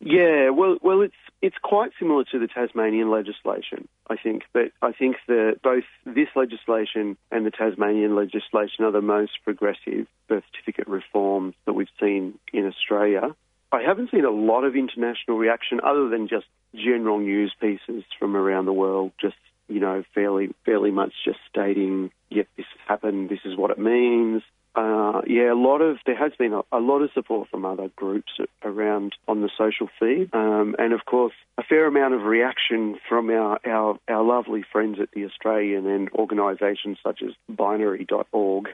Yeah, 0.00 0.50
well, 0.50 0.78
well, 0.80 1.00
it's 1.00 1.14
it's 1.42 1.56
quite 1.62 1.90
similar 1.98 2.24
to 2.24 2.38
the 2.38 2.46
Tasmanian 2.46 3.10
legislation, 3.10 3.88
I 4.08 4.16
think. 4.16 4.42
But 4.52 4.72
I 4.80 4.92
think 4.92 5.16
that 5.26 5.58
both 5.62 5.84
this 6.04 6.28
legislation 6.36 7.16
and 7.30 7.44
the 7.44 7.50
Tasmanian 7.50 8.14
legislation 8.14 8.84
are 8.84 8.92
the 8.92 9.00
most 9.00 9.38
progressive 9.44 10.06
birth 10.28 10.44
certificate 10.52 10.88
reforms 10.88 11.54
that 11.64 11.72
we've 11.72 11.88
seen 12.00 12.38
in 12.52 12.66
Australia. 12.66 13.34
I 13.72 13.82
haven't 13.82 14.10
seen 14.10 14.24
a 14.24 14.30
lot 14.30 14.64
of 14.64 14.76
international 14.76 15.36
reaction, 15.36 15.80
other 15.82 16.08
than 16.08 16.28
just 16.28 16.46
general 16.74 17.18
news 17.18 17.52
pieces 17.60 18.04
from 18.18 18.36
around 18.36 18.66
the 18.66 18.72
world, 18.72 19.12
just 19.20 19.36
you 19.68 19.80
know, 19.80 20.04
fairly 20.14 20.54
fairly 20.64 20.92
much 20.92 21.12
just 21.24 21.40
stating, 21.48 22.10
"Yep, 22.30 22.46
this 22.56 22.66
has 22.66 22.88
happened. 22.88 23.28
This 23.28 23.44
is 23.44 23.56
what 23.56 23.70
it 23.70 23.78
means." 23.78 24.42
Uh, 24.74 25.22
yeah, 25.26 25.52
a 25.52 25.54
lot 25.54 25.80
of 25.80 25.96
there 26.06 26.16
has 26.16 26.32
been 26.38 26.52
a, 26.52 26.60
a 26.70 26.78
lot 26.78 27.02
of 27.02 27.10
support 27.12 27.48
from 27.48 27.64
other 27.64 27.90
groups 27.96 28.32
around 28.62 29.14
on 29.26 29.40
the 29.40 29.50
social 29.58 29.88
feed, 29.98 30.28
um, 30.32 30.76
and 30.78 30.92
of 30.92 31.04
course 31.04 31.32
a 31.56 31.62
fair 31.62 31.86
amount 31.86 32.14
of 32.14 32.22
reaction 32.22 32.98
from 33.08 33.30
our, 33.30 33.58
our 33.66 33.98
our 34.08 34.22
lovely 34.22 34.64
friends 34.70 34.98
at 35.00 35.10
the 35.12 35.24
Australian 35.24 35.86
and 35.86 36.10
organisations 36.10 36.98
such 37.02 37.22
as 37.22 37.32
Binary.org. 37.48 38.68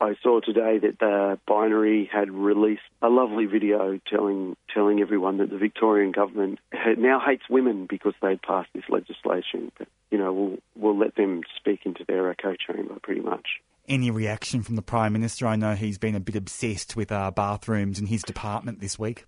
I 0.00 0.14
saw 0.22 0.40
today 0.40 0.78
that 0.78 0.98
the 1.00 1.38
Binary 1.46 2.08
had 2.12 2.30
released 2.30 2.82
a 3.02 3.08
lovely 3.08 3.46
video 3.46 3.98
telling 4.08 4.56
telling 4.72 5.00
everyone 5.00 5.38
that 5.38 5.50
the 5.50 5.58
Victorian 5.58 6.12
government 6.12 6.60
now 6.98 7.20
hates 7.20 7.44
women 7.50 7.86
because 7.88 8.14
they'd 8.22 8.42
passed 8.42 8.68
this 8.74 8.84
legislation. 8.88 9.72
But, 9.76 9.88
you 10.10 10.18
know, 10.18 10.32
we'll 10.32 10.58
we'll 10.76 10.98
let 10.98 11.16
them 11.16 11.42
speak 11.56 11.80
into 11.84 12.04
their 12.06 12.30
echo 12.30 12.54
chamber 12.54 12.98
pretty 13.02 13.22
much. 13.22 13.60
Any 13.88 14.10
reaction 14.10 14.62
from 14.62 14.76
the 14.76 14.82
Prime 14.82 15.14
Minister? 15.14 15.46
I 15.46 15.56
know 15.56 15.74
he's 15.74 15.96
been 15.96 16.14
a 16.14 16.20
bit 16.20 16.36
obsessed 16.36 16.94
with 16.94 17.10
uh, 17.10 17.30
bathrooms 17.30 17.98
in 17.98 18.06
his 18.06 18.22
department 18.22 18.80
this 18.80 18.98
week. 18.98 19.24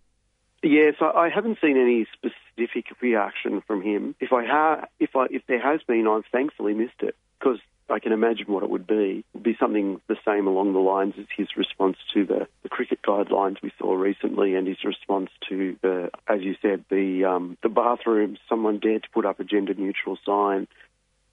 Yes, 0.63 0.97
I, 1.01 1.31
haven't 1.35 1.59
seen 1.63 1.79
any 1.79 2.07
specific 2.13 2.85
reaction 3.01 3.63
from 3.67 3.81
him. 3.81 4.15
If 4.21 4.33
I 4.33 4.45
ha- 4.45 4.85
if 4.99 5.17
I 5.17 5.27
if 5.31 5.43
there 5.47 5.61
has 5.61 5.81
been, 5.85 6.07
I've 6.07 6.27
thankfully 6.31 6.75
missed 6.75 7.01
it 7.01 7.17
because 7.39 7.59
I 7.89 7.99
can 7.99 8.13
imagine 8.13 8.47
what 8.49 8.63
it 8.63 8.69
would 8.69 8.87
be. 8.87 9.25
It 9.25 9.25
would 9.33 9.43
be 9.43 9.57
something 9.59 10.01
the 10.09 10.19
same 10.27 10.47
along 10.47 10.75
the 10.75 10.79
lines 10.79 11.15
as 11.19 11.25
his 11.35 11.49
response 11.57 11.97
to 12.13 12.27
the, 12.27 12.47
the 12.63 12.69
cricket 12.69 13.01
guidelines 13.03 13.63
we 13.63 13.73
saw 13.79 13.95
recently, 13.95 14.55
and 14.55 14.67
his 14.67 14.85
response 14.85 15.31
to 15.49 15.77
the, 15.81 16.11
as 16.29 16.43
you 16.43 16.55
said, 16.61 16.85
the 16.91 17.25
um, 17.25 17.57
the 17.63 17.71
bathrooms. 17.71 18.39
Someone 18.47 18.79
dared 18.79 19.05
to 19.05 19.11
put 19.11 19.25
up 19.25 19.41
a 19.41 19.45
gender 19.45 19.73
neutral 19.73 20.19
sign 20.27 20.69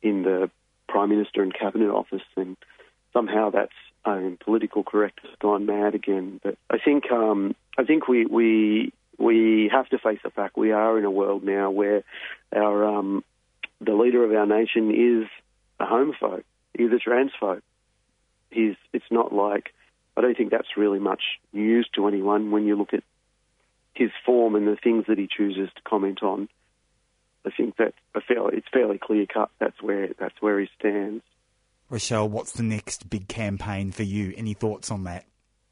in 0.01 0.24
the 0.24 0.50
Prime 0.88 1.10
Minister 1.10 1.43
and 1.43 1.53
Cabinet 1.53 1.89
office, 1.89 2.24
and 2.38 2.55
somehow 3.13 3.49
that's 3.49 3.71
um, 4.05 4.37
political 4.43 4.83
correctness 4.83 5.33
gone 5.39 5.65
mad 5.65 5.95
again. 5.95 6.39
But 6.43 6.57
I 6.69 6.77
think 6.77 7.11
um, 7.11 7.55
I 7.77 7.83
think 7.83 8.07
we 8.07 8.25
we 8.25 8.93
we 9.17 9.69
have 9.71 9.89
to 9.89 9.97
face 9.97 10.19
the 10.23 10.29
fact 10.29 10.57
we 10.57 10.71
are 10.71 10.97
in 10.97 11.05
a 11.05 11.11
world 11.11 11.43
now 11.43 11.71
where 11.71 12.03
our 12.55 12.85
um, 12.85 13.23
the 13.81 13.93
leader 13.93 14.23
of 14.23 14.31
our 14.31 14.45
nation 14.45 14.91
is 14.91 15.27
a 15.79 15.85
homophobe, 15.85 16.43
he's 16.77 16.91
a 16.91 17.09
transphobe. 17.09 17.61
He's 18.49 18.75
it's 18.93 19.11
not 19.11 19.33
like 19.33 19.73
I 20.15 20.21
don't 20.21 20.35
think 20.35 20.51
that's 20.51 20.77
really 20.77 20.99
much 20.99 21.21
news 21.53 21.87
to 21.95 22.07
anyone 22.07 22.51
when 22.51 22.65
you 22.65 22.75
look 22.75 22.93
at 22.93 23.03
his 23.93 24.11
form 24.25 24.55
and 24.55 24.67
the 24.67 24.75
things 24.75 25.05
that 25.07 25.17
he 25.17 25.27
chooses 25.27 25.69
to 25.75 25.81
comment 25.81 26.21
on. 26.23 26.47
I 27.45 27.49
think 27.49 27.75
that's 27.77 27.95
a 28.13 28.21
fairly, 28.21 28.57
it's 28.57 28.67
fairly 28.71 28.97
clear 28.97 29.25
cut. 29.25 29.49
That's 29.59 29.81
where 29.81 30.09
that's 30.19 30.39
where 30.41 30.59
he 30.59 30.69
stands. 30.79 31.23
Rochelle, 31.89 32.27
what's 32.27 32.51
the 32.51 32.63
next 32.63 33.10
big 33.10 33.27
campaign 33.27 33.91
for 33.91 34.03
you? 34.03 34.34
Any 34.36 34.53
thoughts 34.53 34.91
on 34.91 35.06
that? 35.06 35.25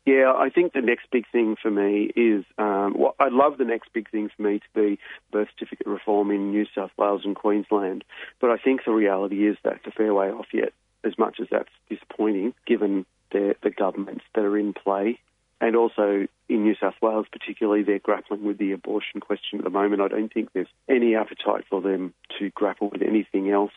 Yeah, 0.05 0.31
I 0.35 0.49
think 0.49 0.73
the 0.73 0.81
next 0.81 1.07
big 1.11 1.25
thing 1.31 1.55
for 1.59 1.71
me 1.71 2.11
is, 2.15 2.45
um, 2.59 2.93
well, 2.95 3.15
I'd 3.19 3.33
love 3.33 3.57
the 3.57 3.65
next 3.65 3.91
big 3.91 4.09
thing 4.11 4.29
for 4.35 4.43
me 4.43 4.59
to 4.59 4.65
be 4.75 4.99
birth 5.31 5.47
certificate 5.57 5.87
reform 5.87 6.29
in 6.29 6.51
New 6.51 6.67
South 6.75 6.91
Wales 6.95 7.21
and 7.25 7.35
Queensland. 7.35 8.03
But 8.39 8.51
I 8.51 8.57
think 8.57 8.81
the 8.85 8.91
reality 8.91 9.47
is 9.47 9.57
that's 9.63 9.85
a 9.87 9.91
fair 9.91 10.13
way 10.13 10.27
off 10.27 10.45
yet, 10.53 10.73
as 11.03 11.17
much 11.17 11.39
as 11.41 11.47
that's 11.49 11.71
disappointing, 11.89 12.53
given 12.67 13.07
the, 13.31 13.55
the 13.63 13.71
governments 13.71 14.23
that 14.35 14.45
are 14.45 14.57
in 14.57 14.73
play. 14.73 15.19
And 15.59 15.75
also 15.75 16.27
in 16.49 16.63
New 16.63 16.75
South 16.79 16.95
Wales, 17.01 17.25
particularly, 17.31 17.81
they're 17.81 17.97
grappling 17.97 18.43
with 18.43 18.59
the 18.59 18.73
abortion 18.73 19.21
question 19.21 19.57
at 19.57 19.63
the 19.63 19.71
moment. 19.71 20.03
I 20.03 20.09
don't 20.09 20.31
think 20.31 20.49
there's 20.53 20.67
any 20.87 21.15
appetite 21.15 21.65
for 21.67 21.81
them 21.81 22.13
to 22.37 22.51
grapple 22.51 22.91
with 22.91 23.01
anything 23.01 23.49
else 23.49 23.71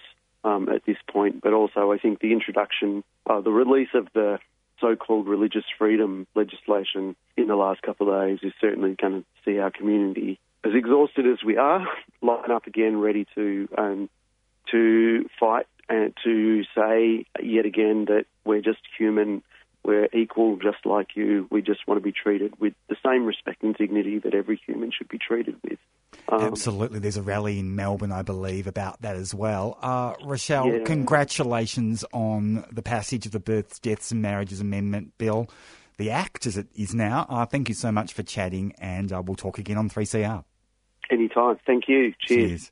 um, 0.44 0.68
at 0.68 0.84
this 0.84 0.96
point. 1.10 1.40
But 1.42 1.52
also, 1.52 1.92
I 1.92 1.98
think 1.98 2.20
the 2.20 2.32
introduction, 2.32 3.04
uh, 3.28 3.40
the 3.40 3.50
release 3.50 3.90
of 3.94 4.08
the 4.14 4.38
so-called 4.80 5.26
religious 5.26 5.64
freedom 5.76 6.26
legislation 6.34 7.16
in 7.36 7.48
the 7.48 7.56
last 7.56 7.82
couple 7.82 8.12
of 8.12 8.22
days 8.22 8.38
is 8.42 8.52
certainly 8.60 8.94
going 8.94 9.22
to 9.22 9.24
see 9.44 9.58
our 9.58 9.70
community, 9.70 10.38
as 10.64 10.72
exhausted 10.74 11.26
as 11.26 11.42
we 11.44 11.56
are, 11.56 11.86
line 12.22 12.50
up 12.50 12.66
again, 12.66 12.98
ready 12.98 13.26
to 13.34 13.68
um, 13.76 14.08
to 14.70 15.28
fight 15.40 15.66
and 15.88 16.12
to 16.22 16.64
say 16.74 17.24
yet 17.42 17.64
again 17.64 18.04
that 18.06 18.26
we're 18.44 18.60
just 18.60 18.80
human 18.98 19.42
we're 19.84 20.08
equal, 20.12 20.56
just 20.56 20.84
like 20.84 21.08
you. 21.14 21.46
We 21.50 21.62
just 21.62 21.86
want 21.86 21.98
to 21.98 22.02
be 22.02 22.12
treated 22.12 22.58
with 22.60 22.74
the 22.88 22.96
same 23.04 23.24
respect 23.24 23.62
and 23.62 23.74
dignity 23.74 24.18
that 24.18 24.34
every 24.34 24.60
human 24.66 24.90
should 24.90 25.08
be 25.08 25.18
treated 25.18 25.56
with. 25.62 25.78
Um, 26.28 26.40
Absolutely. 26.42 26.98
There's 26.98 27.16
a 27.16 27.22
rally 27.22 27.58
in 27.58 27.74
Melbourne, 27.76 28.12
I 28.12 28.22
believe, 28.22 28.66
about 28.66 29.00
that 29.02 29.16
as 29.16 29.34
well. 29.34 29.78
Uh, 29.80 30.14
Rochelle, 30.24 30.68
Yeah. 30.72 30.84
congratulations 30.84 32.04
on 32.12 32.64
the 32.72 32.82
passage 32.82 33.24
of 33.26 33.32
the 33.32 33.40
Births, 33.40 33.78
Deaths 33.78 34.10
and 34.10 34.20
Marriages 34.20 34.60
Amendment 34.60 35.12
Bill, 35.18 35.48
the 35.96 36.10
Act 36.10 36.46
as 36.46 36.56
it 36.56 36.68
is 36.74 36.94
now. 36.94 37.26
Uh, 37.28 37.46
thank 37.46 37.68
you 37.68 37.74
so 37.74 37.90
much 37.92 38.12
for 38.12 38.22
chatting, 38.22 38.72
and 38.78 39.12
uh, 39.12 39.22
we'll 39.24 39.36
talk 39.36 39.58
again 39.58 39.78
on 39.78 39.88
3CR. 39.88 40.44
Anytime. 41.10 41.56
Thank 41.66 41.88
you. 41.88 42.12
Cheers. 42.20 42.70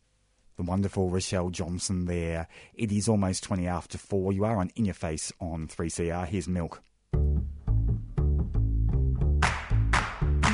The 0.57 0.63
wonderful 0.63 1.11
Rochelle 1.11 1.51
Johnson 1.51 2.07
there. 2.07 2.49
It 2.75 2.91
is 2.93 3.09
almost 3.09 3.43
20 3.45 3.67
after 3.67 3.99
4. 3.99 4.33
You 4.33 4.45
are 4.45 4.57
on 4.57 4.71
In 4.77 4.85
Your 4.87 4.95
Face 4.95 5.33
on 5.41 5.67
3CR. 5.69 6.27
Here's 6.27 6.49
Milk. 6.49 6.83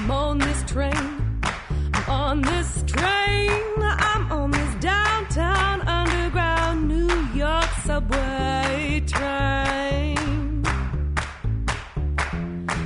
I'm 0.02 0.10
on 0.10 0.38
this 0.38 0.64
train. 0.64 1.40
I'm 1.94 2.10
on 2.10 2.42
this 2.42 2.82
train. 2.88 3.52
I'm 3.78 4.32
on 4.32 4.50
this 4.50 4.74
downtown 4.80 5.80
underground 5.82 6.88
New 6.88 7.08
York 7.32 7.70
subway 7.84 9.00
train. 9.06 10.64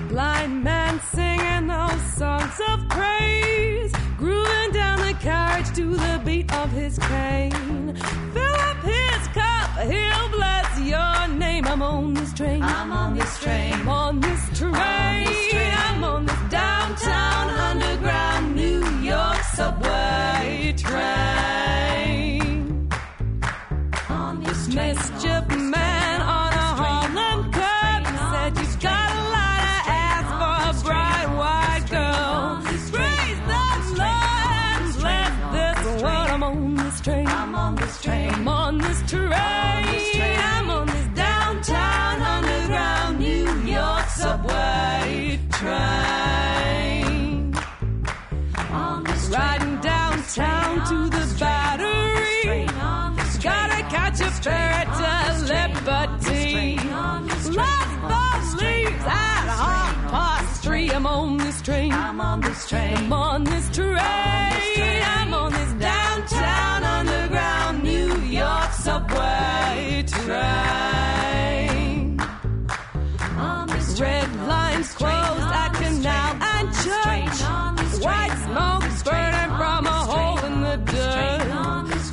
Blind 0.08 0.62
man 0.62 1.00
singing 1.14 1.68
those 1.68 2.02
songs 2.18 2.60
of 2.68 2.86
praise, 2.90 3.92
grooving 4.18 4.72
down 4.72 4.98
the 4.98 5.14
carriage 5.18 5.74
to 5.74 5.96
the 5.96 6.20
beat 6.22 6.52
of 6.52 6.70
his 6.70 6.98
cane. 6.98 7.96
Fill 8.34 8.56
up 8.68 8.76
his 8.84 9.28
cup, 9.28 9.70
he'll 9.90 10.28
bless 10.28 10.80
your 10.80 11.28
name. 11.28 11.64
I'm 11.64 11.80
on 11.80 12.12
this 12.12 12.34
train. 12.34 12.62
I'm 12.62 12.92
on 12.92 13.14
this 13.14 13.38
train. 13.40 13.72
I'm 13.72 13.88
on 13.88 14.20
this 14.20 14.58
train. 14.58 14.86
I'm 15.88 16.04
on 16.04 16.26
this 16.26 16.45
downtown 16.86 17.50
underground 17.50 18.54
New 18.54 18.84
York 19.00 19.42
subway 19.54 20.72
train. 20.76 21.00
On 24.08 24.40
this 24.44 24.68
Mischief 24.68 25.55
train. 61.66 61.92
I'm 61.92 62.20
on 62.20 62.40
this 62.40 62.68
train. 62.68 62.96
I'm 62.96 63.12
on 63.12 63.42
this 63.42 63.68
train. 63.70 63.98
I'm 63.98 65.34
on 65.34 65.50
this 65.52 65.72
downtown 65.72 66.84
underground 66.84 67.82
New 67.82 68.14
York 68.40 68.70
subway 68.72 70.04
train. 70.06 70.30
On 73.36 73.66
this 73.66 73.98
train. 73.98 74.12
Red 74.12 74.46
lines 74.46 74.92
closed 74.92 75.50
at 75.62 75.72
Canal 75.80 76.36
and 76.54 76.68
Church. 76.84 77.38
White 78.04 78.36
smoke 78.46 78.86
burning 79.06 79.52
from 79.58 79.86
a 79.86 80.00
hole 80.10 80.38
in 80.48 80.60
the 80.68 80.76
dirt. 80.92 81.42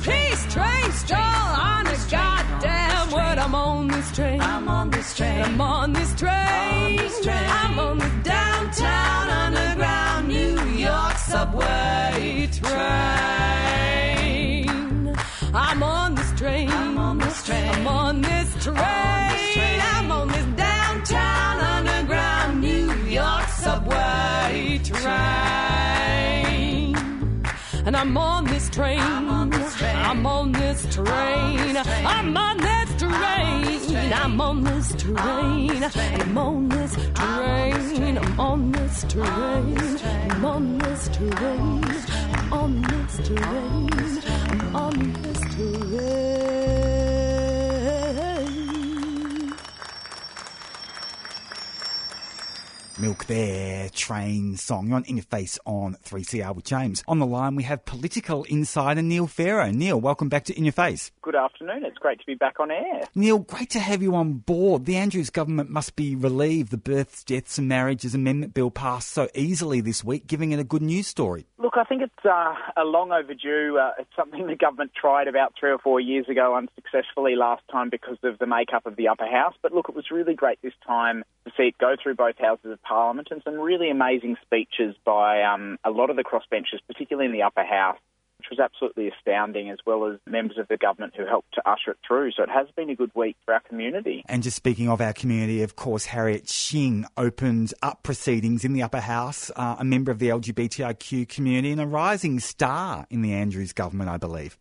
Peace 0.02 0.44
train 0.52 0.90
stall 1.02 1.50
on 1.70 1.86
a 1.86 1.96
goddamn 2.10 3.10
word. 3.12 3.38
I'm 3.38 3.54
on 3.54 3.86
this 3.86 4.10
train. 4.10 4.40
I'm 4.40 4.68
on 4.68 4.90
this 4.90 5.14
train. 5.14 5.42
I'm 5.42 5.60
on 5.60 5.92
this 5.92 6.12
train. 6.16 6.32
I'm 6.34 7.78
on 7.78 7.98
the 7.98 8.04
downtown 8.04 8.13
train. 17.94 18.10
I'm 18.10 18.10
on 18.10 18.22
this 18.22 18.64
train. 18.64 19.80
I'm 19.94 20.10
on 20.12 20.28
this 20.28 20.46
downtown 20.56 21.60
underground 21.60 22.60
New 22.60 22.92
York 23.04 23.48
subway 23.48 24.80
train. 24.82 25.04
And 27.86 27.96
I'm 27.96 28.16
on 28.16 28.44
this 28.46 28.70
train. 28.70 29.00
I'm 29.00 29.28
on 29.28 29.50
this 29.50 29.76
train. 29.76 29.96
I'm 29.96 30.26
on 30.26 30.52
this 30.52 30.86
train. 30.94 31.76
I'm 31.76 32.36
on 32.36 32.56
this 32.56 32.96
train. 32.98 34.12
I'm 34.12 34.40
on 34.40 34.62
this 34.64 34.94
train. 35.02 35.82
I'm 35.82 36.00
on 36.38 36.66
this 36.68 36.94
train. 37.12 38.18
I'm 38.18 38.38
on 38.38 38.72
this 38.72 39.04
train. 39.08 39.24
I'm 40.30 40.44
on 40.44 40.78
this 40.78 41.08
train. 41.08 41.84
I'm 42.34 42.52
on 42.52 42.82
this 42.82 43.16
train. 43.26 44.20
I'm 44.50 44.76
on 44.76 45.12
this 45.22 45.40
train. 45.54 46.93
Milk 53.00 53.24
there, 53.26 53.88
train 53.88 54.56
song. 54.56 54.86
You're 54.86 54.96
on 54.96 55.04
In 55.04 55.16
Your 55.16 55.24
Face 55.24 55.58
on 55.64 55.96
3CR 56.04 56.54
with 56.54 56.64
James. 56.64 57.02
On 57.08 57.18
the 57.18 57.26
line, 57.26 57.56
we 57.56 57.64
have 57.64 57.84
political 57.84 58.44
insider 58.44 59.02
Neil 59.02 59.26
Pharaoh. 59.26 59.72
Neil, 59.72 60.00
welcome 60.00 60.28
back 60.28 60.44
to 60.44 60.56
In 60.56 60.64
Your 60.64 60.72
Face. 60.72 61.10
Good 61.20 61.34
afternoon. 61.34 61.84
It's 61.84 61.98
great 61.98 62.20
to 62.20 62.26
be 62.26 62.36
back 62.36 62.60
on 62.60 62.70
air. 62.70 63.02
Neil, 63.16 63.40
great 63.40 63.70
to 63.70 63.80
have 63.80 64.00
you 64.00 64.14
on 64.14 64.34
board. 64.34 64.84
The 64.84 64.96
Andrews 64.96 65.30
government 65.30 65.70
must 65.70 65.96
be 65.96 66.14
relieved 66.14 66.70
the 66.70 66.76
Births, 66.76 67.24
Deaths 67.24 67.58
and 67.58 67.68
Marriages 67.68 68.14
Amendment 68.14 68.54
Bill 68.54 68.70
passed 68.70 69.10
so 69.10 69.28
easily 69.34 69.80
this 69.80 70.04
week, 70.04 70.28
giving 70.28 70.52
it 70.52 70.60
a 70.60 70.64
good 70.64 70.82
news 70.82 71.08
story. 71.08 71.46
Look, 71.58 71.74
I 71.76 71.84
think 71.84 72.02
it's 72.02 72.24
uh, 72.24 72.54
a 72.76 72.84
long 72.84 73.10
overdue. 73.10 73.76
Uh, 73.76 73.90
it's 73.98 74.14
something 74.14 74.46
the 74.46 74.54
government 74.54 74.92
tried 74.94 75.26
about 75.26 75.54
three 75.58 75.70
or 75.70 75.78
four 75.78 75.98
years 75.98 76.28
ago 76.28 76.54
unsuccessfully 76.54 77.34
last 77.34 77.62
time 77.72 77.90
because 77.90 78.18
of 78.22 78.38
the 78.38 78.46
makeup 78.46 78.86
of 78.86 78.94
the 78.94 79.08
upper 79.08 79.26
house. 79.26 79.54
But 79.62 79.72
look, 79.72 79.88
it 79.88 79.96
was 79.96 80.12
really 80.12 80.34
great 80.34 80.62
this 80.62 80.74
time 80.86 81.24
to 81.44 81.52
see 81.56 81.64
it 81.64 81.78
go 81.78 81.96
through 82.00 82.14
both 82.14 82.38
houses 82.38 82.72
of 82.72 82.78
parliament 82.86 83.28
and 83.30 83.42
some 83.44 83.54
really 83.54 83.90
amazing 83.90 84.36
speeches 84.42 84.94
by 85.04 85.42
um, 85.42 85.78
a 85.84 85.90
lot 85.90 86.10
of 86.10 86.16
the 86.16 86.24
crossbenchers, 86.24 86.80
particularly 86.86 87.26
in 87.26 87.32
the 87.32 87.42
upper 87.42 87.64
house. 87.64 87.98
Which 88.38 88.58
was 88.58 88.58
absolutely 88.58 89.08
astounding, 89.08 89.70
as 89.70 89.78
well 89.86 90.06
as 90.06 90.18
members 90.26 90.58
of 90.58 90.68
the 90.68 90.76
government 90.76 91.14
who 91.16 91.24
helped 91.24 91.54
to 91.54 91.62
usher 91.64 91.92
it 91.92 91.98
through. 92.06 92.32
So 92.32 92.42
it 92.42 92.50
has 92.50 92.66
been 92.76 92.90
a 92.90 92.94
good 92.94 93.12
week 93.14 93.36
for 93.46 93.54
our 93.54 93.60
community. 93.60 94.22
And 94.28 94.42
just 94.42 94.56
speaking 94.56 94.88
of 94.88 95.00
our 95.00 95.14
community, 95.14 95.62
of 95.62 95.76
course, 95.76 96.06
Harriet 96.06 96.46
Shing 96.48 97.06
opened 97.16 97.72
up 97.80 98.02
proceedings 98.02 98.62
in 98.64 98.74
the 98.74 98.82
upper 98.82 99.00
house, 99.00 99.50
uh, 99.56 99.76
a 99.78 99.84
member 99.84 100.10
of 100.10 100.18
the 100.18 100.28
LGBTIQ 100.28 101.28
community 101.28 101.70
and 101.70 101.80
a 101.80 101.86
rising 101.86 102.38
star 102.38 103.06
in 103.08 103.22
the 103.22 103.32
Andrews 103.32 103.72
government, 103.72 104.10
I 104.10 104.18
believe. 104.18 104.58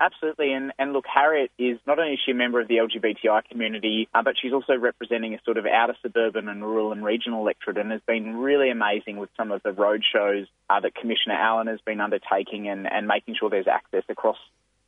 Absolutely, 0.00 0.52
and, 0.52 0.72
and 0.78 0.92
look, 0.92 1.04
Harriet 1.12 1.52
is 1.56 1.78
not 1.86 2.00
only 2.00 2.14
is 2.14 2.20
she 2.24 2.32
a 2.32 2.34
member 2.34 2.60
of 2.60 2.66
the 2.66 2.76
LGBTI 2.76 3.44
community, 3.48 4.08
uh, 4.12 4.22
but 4.22 4.34
she's 4.40 4.52
also 4.52 4.76
representing 4.76 5.34
a 5.34 5.38
sort 5.44 5.56
of 5.56 5.66
outer 5.66 5.94
suburban 6.02 6.48
and 6.48 6.62
rural 6.62 6.90
and 6.90 7.04
regional 7.04 7.42
electorate, 7.42 7.78
and 7.78 7.92
has 7.92 8.00
been 8.06 8.36
really 8.36 8.70
amazing 8.70 9.18
with 9.18 9.30
some 9.36 9.52
of 9.52 9.62
the 9.62 9.72
road 9.72 10.02
shows 10.04 10.46
uh, 10.68 10.80
that 10.80 10.96
Commissioner 10.96 11.36
Allen 11.36 11.68
has 11.68 11.80
been 11.86 12.00
undertaking, 12.00 12.68
and, 12.68 12.90
and 12.90 13.06
making 13.06 13.36
sure 13.38 13.48
there's 13.48 13.68
access 13.68 14.02
across 14.08 14.38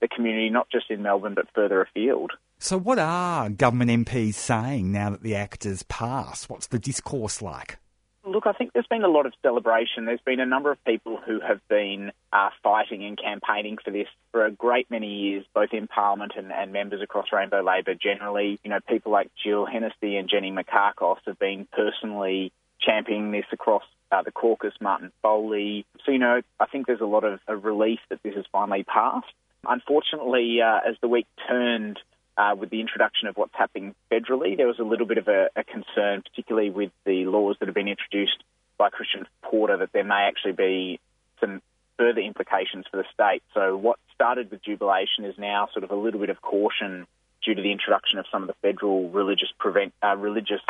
the 0.01 0.09
community, 0.09 0.51
not 0.51 0.69
just 0.71 0.91
in 0.91 1.03
Melbourne 1.03 1.35
but 1.35 1.47
further 1.55 1.81
afield. 1.81 2.33
So, 2.59 2.77
what 2.77 2.99
are 2.99 3.49
government 3.49 4.09
MPs 4.09 4.35
saying 4.35 4.91
now 4.91 5.11
that 5.11 5.23
the 5.23 5.37
Act 5.37 5.65
has 5.65 5.85
passed? 5.85 6.51
What's 6.51 6.67
the 6.67 6.79
discourse 6.79 7.41
like? 7.41 7.79
Look, 8.27 8.49
I 8.49 8.53
think 8.53 8.73
there's 8.73 8.89
been 8.89 9.05
a 9.05 9.09
lot 9.09 9.27
of 9.27 9.35
celebration. 9.41 10.05
There's 10.05 10.21
been 10.21 10.41
a 10.41 10.47
number 10.47 10.73
of 10.73 10.85
people 10.85 11.17
who 11.25 11.39
have 11.39 11.61
been 11.69 12.11
uh, 12.33 12.51
fighting 12.61 13.05
and 13.05 13.17
campaigning 13.17 13.79
for 13.83 13.93
this 13.93 14.09
for 14.33 14.45
a 14.45 14.51
great 14.51 14.91
many 14.91 15.07
years, 15.07 15.45
both 15.55 15.73
in 15.73 15.87
Parliament 15.87 16.33
and, 16.37 16.53
and 16.53 16.73
members 16.73 17.01
across 17.01 17.27
Rainbow 17.33 17.63
Labor 17.63 17.95
generally. 17.95 18.59
You 18.65 18.71
know, 18.71 18.81
people 18.89 19.13
like 19.13 19.31
Jill 19.45 19.65
Hennessy 19.65 20.17
and 20.17 20.29
Jenny 20.29 20.51
Mikakos 20.51 21.19
have 21.27 21.39
been 21.39 21.69
personally 21.73 22.53
championing 22.81 23.31
this 23.31 23.47
across 23.53 23.85
uh, 24.11 24.23
the 24.23 24.33
caucus, 24.33 24.75
Martin 24.81 25.13
Foley. 25.23 25.87
So, 26.05 26.11
you 26.11 26.19
know, 26.19 26.43
I 26.59 26.67
think 26.67 26.89
there's 26.89 27.01
a 27.01 27.07
lot 27.07 27.23
of, 27.23 27.39
relief 27.49 28.01
that 28.09 28.23
this 28.25 28.35
has 28.35 28.45
finally 28.51 28.83
passed. 28.83 29.33
Unfortunately, 29.67 30.61
uh, 30.61 30.81
as 30.89 30.97
the 31.01 31.09
week 31.09 31.27
turned, 31.49 32.01
uh, 32.37 32.55
with 32.59 32.71
the 32.71 32.81
introduction 32.81 33.29
of 33.29 33.37
what's 33.37 33.55
happening 33.55 33.95
federally, 34.11 34.57
there 34.57 34.67
was 34.67 34.79
a 34.79 34.85
little 34.85 35.07
bit 35.07 35.19
of 35.19 35.29
a, 35.29 35.49
a 35.57 35.65
concern, 35.65 36.23
particularly 36.23 36.71
with 36.71 36.91
the 37.05 37.25
laws 37.25 37.57
that 37.61 37.67
have 37.67 37.75
been 37.75 37.89
introduced 37.89 38.43
by 38.79 38.91
Christian 38.91 39.27
Porter, 39.43 39.79
that 39.79 39.93
there 39.93 40.05
may 40.05 40.29
actually 40.29 40.53
be 40.53 41.01
some 41.41 41.63
further 41.99 42.21
implications 42.21 42.85
for 42.91 42.99
the 42.99 43.05
state. 43.13 43.43
So 43.55 43.77
what 43.77 43.99
started 44.15 44.51
with 44.51 44.63
jubilation 44.63 45.25
is 45.25 45.35
now 45.39 45.69
sort 45.73 45.85
of 45.85 45.91
a 45.91 45.97
little 45.97 46.21
bit 46.21 46.31
of 46.31 46.43
caution 46.43 47.07
due 47.45 47.55
to 47.55 47.63
the 47.63 47.73
introduction 47.73 48.19
of 48.19 48.27
some 48.31 48.43
of 48.43 48.49
the 48.49 48.55
federal 48.61 49.09
religious 49.09 49.49
prevent 49.59 49.95
uh, 50.03 50.17
religious 50.17 50.61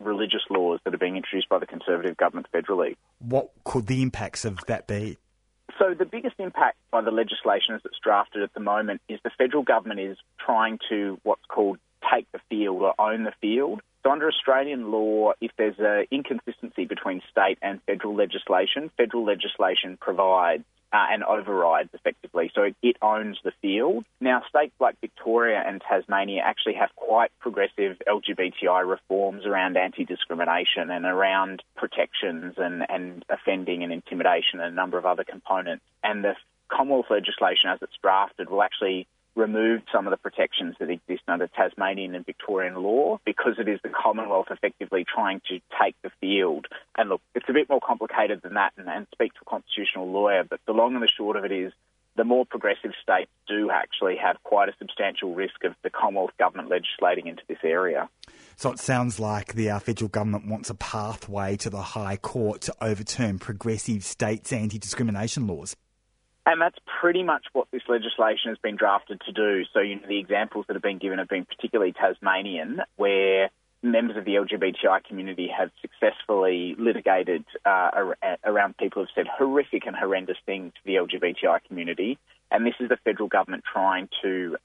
religious 0.00 0.42
laws 0.48 0.80
that 0.84 0.94
are 0.94 0.98
being 0.98 1.16
introduced 1.16 1.48
by 1.48 1.58
the 1.58 1.66
Conservative 1.66 2.16
government 2.16 2.46
federally. 2.52 2.96
What 3.18 3.50
could 3.64 3.86
the 3.86 4.02
impacts 4.02 4.44
of 4.44 4.58
that 4.66 4.86
be? 4.86 5.18
So 5.80 5.94
the 5.94 6.04
biggest 6.04 6.34
impact 6.38 6.76
by 6.90 7.00
the 7.00 7.10
legislation 7.10 7.74
as 7.74 7.80
it's 7.86 7.98
drafted 8.04 8.42
at 8.42 8.52
the 8.52 8.60
moment 8.60 9.00
is 9.08 9.18
the 9.24 9.30
federal 9.38 9.62
government 9.62 9.98
is 9.98 10.18
trying 10.38 10.78
to 10.90 11.18
what's 11.22 11.44
called 11.48 11.78
take 12.12 12.30
the 12.32 12.40
field 12.50 12.82
or 12.82 12.94
own 13.00 13.24
the 13.24 13.32
field. 13.40 13.80
So 14.02 14.10
under 14.10 14.28
Australian 14.28 14.90
law, 14.90 15.32
if 15.40 15.52
there's 15.56 15.78
an 15.78 16.06
inconsistency 16.10 16.84
between 16.84 17.22
state 17.30 17.58
and 17.62 17.80
federal 17.86 18.14
legislation, 18.14 18.90
federal 18.98 19.24
legislation 19.24 19.96
provides 19.98 20.64
uh, 20.92 21.06
and 21.10 21.22
overrides 21.22 21.90
effectively. 21.94 22.50
So 22.54 22.70
it 22.82 22.96
owns 23.00 23.38
the 23.44 23.52
field. 23.62 24.04
Now, 24.20 24.42
states 24.48 24.74
like 24.80 25.00
Victoria 25.00 25.62
and 25.64 25.80
Tasmania 25.80 26.42
actually 26.44 26.74
have 26.74 26.90
quite 26.96 27.30
progressive 27.38 27.96
LGBTI 28.08 28.88
reforms 28.88 29.46
around 29.46 29.76
anti-discrimination 29.76 30.90
and 30.90 31.04
around 31.04 31.62
protections 31.76 32.54
and, 32.56 32.84
and 32.88 33.24
offending 33.28 33.82
and 33.84 33.92
intimidation 33.92 34.60
and 34.60 34.72
a 34.72 34.74
number 34.74 34.98
of 34.98 35.06
other 35.06 35.24
components. 35.24 35.84
And 36.02 36.24
the 36.24 36.34
Commonwealth 36.68 37.06
legislation, 37.10 37.68
as 37.68 37.82
it's 37.82 37.96
drafted, 38.00 38.48
will 38.48 38.62
actually 38.62 39.08
remove 39.36 39.82
some 39.92 40.06
of 40.06 40.10
the 40.10 40.16
protections 40.16 40.76
that 40.80 40.90
exist 40.90 41.22
under 41.28 41.46
Tasmanian 41.46 42.14
and 42.14 42.26
Victorian 42.26 42.74
law 42.74 43.18
because 43.24 43.54
it 43.58 43.68
is 43.68 43.78
the 43.82 43.88
Commonwealth 43.88 44.46
effectively 44.50 45.04
trying 45.04 45.40
to 45.48 45.60
take 45.80 45.94
the 46.02 46.10
field. 46.20 46.66
And 46.96 47.08
look, 47.08 47.20
it's 47.34 47.48
a 47.48 47.52
bit 47.52 47.68
more 47.68 47.80
complicated 47.80 48.42
than 48.42 48.54
that 48.54 48.72
and, 48.76 48.88
and 48.88 49.06
speak 49.12 49.32
to 49.34 49.40
a 49.42 49.50
constitutional 49.50 50.10
lawyer, 50.10 50.44
but 50.48 50.60
the 50.66 50.72
long 50.72 50.94
and 50.94 51.02
the 51.02 51.08
short 51.08 51.36
of 51.36 51.44
it 51.44 51.52
is 51.52 51.72
the 52.16 52.24
more 52.24 52.44
progressive 52.44 52.90
states 53.02 53.30
do 53.46 53.70
actually 53.70 54.16
have 54.16 54.36
quite 54.42 54.68
a 54.68 54.72
substantial 54.78 55.34
risk 55.34 55.64
of 55.64 55.74
the 55.82 55.90
Commonwealth 55.90 56.32
government 56.38 56.68
legislating 56.68 57.28
into 57.28 57.42
this 57.48 57.58
area. 57.62 58.08
So 58.56 58.72
it 58.72 58.78
sounds 58.78 59.18
like 59.18 59.54
the 59.54 59.70
uh, 59.70 59.78
federal 59.78 60.08
government 60.08 60.46
wants 60.46 60.70
a 60.70 60.74
pathway 60.74 61.56
to 61.58 61.70
the 61.70 61.80
High 61.80 62.16
Court 62.16 62.60
to 62.62 62.74
overturn 62.80 63.38
progressive 63.38 64.04
states' 64.04 64.52
anti 64.52 64.78
discrimination 64.78 65.46
laws. 65.46 65.76
And 66.46 66.60
that's 66.60 66.78
pretty 67.00 67.22
much 67.22 67.44
what 67.52 67.68
this 67.70 67.82
legislation 67.88 68.48
has 68.48 68.58
been 68.58 68.76
drafted 68.76 69.20
to 69.26 69.32
do. 69.32 69.64
So, 69.72 69.80
you 69.80 69.96
know, 69.96 70.06
the 70.08 70.18
examples 70.18 70.64
that 70.66 70.74
have 70.74 70.82
been 70.82 70.98
given 70.98 71.18
have 71.18 71.28
been 71.28 71.44
particularly 71.44 71.92
Tasmanian, 71.92 72.80
where 72.96 73.50
members 73.82 74.16
of 74.16 74.24
the 74.24 74.34
LGBTI 74.34 75.04
community 75.04 75.48
have 75.56 75.70
successfully 75.80 76.74
litigated 76.78 77.44
uh, 77.64 78.14
around 78.44 78.76
people 78.78 79.02
who've 79.02 79.10
said 79.14 79.26
horrific 79.26 79.86
and 79.86 79.96
horrendous 79.96 80.36
things 80.44 80.72
to 80.74 80.80
the 80.84 80.94
LGBTI 80.94 81.64
community. 81.66 82.18
And 82.50 82.66
this 82.66 82.74
is 82.80 82.88
the 82.88 82.98
federal 83.04 83.28
government 83.28 83.64
trying 83.70 84.08
to 84.22 84.56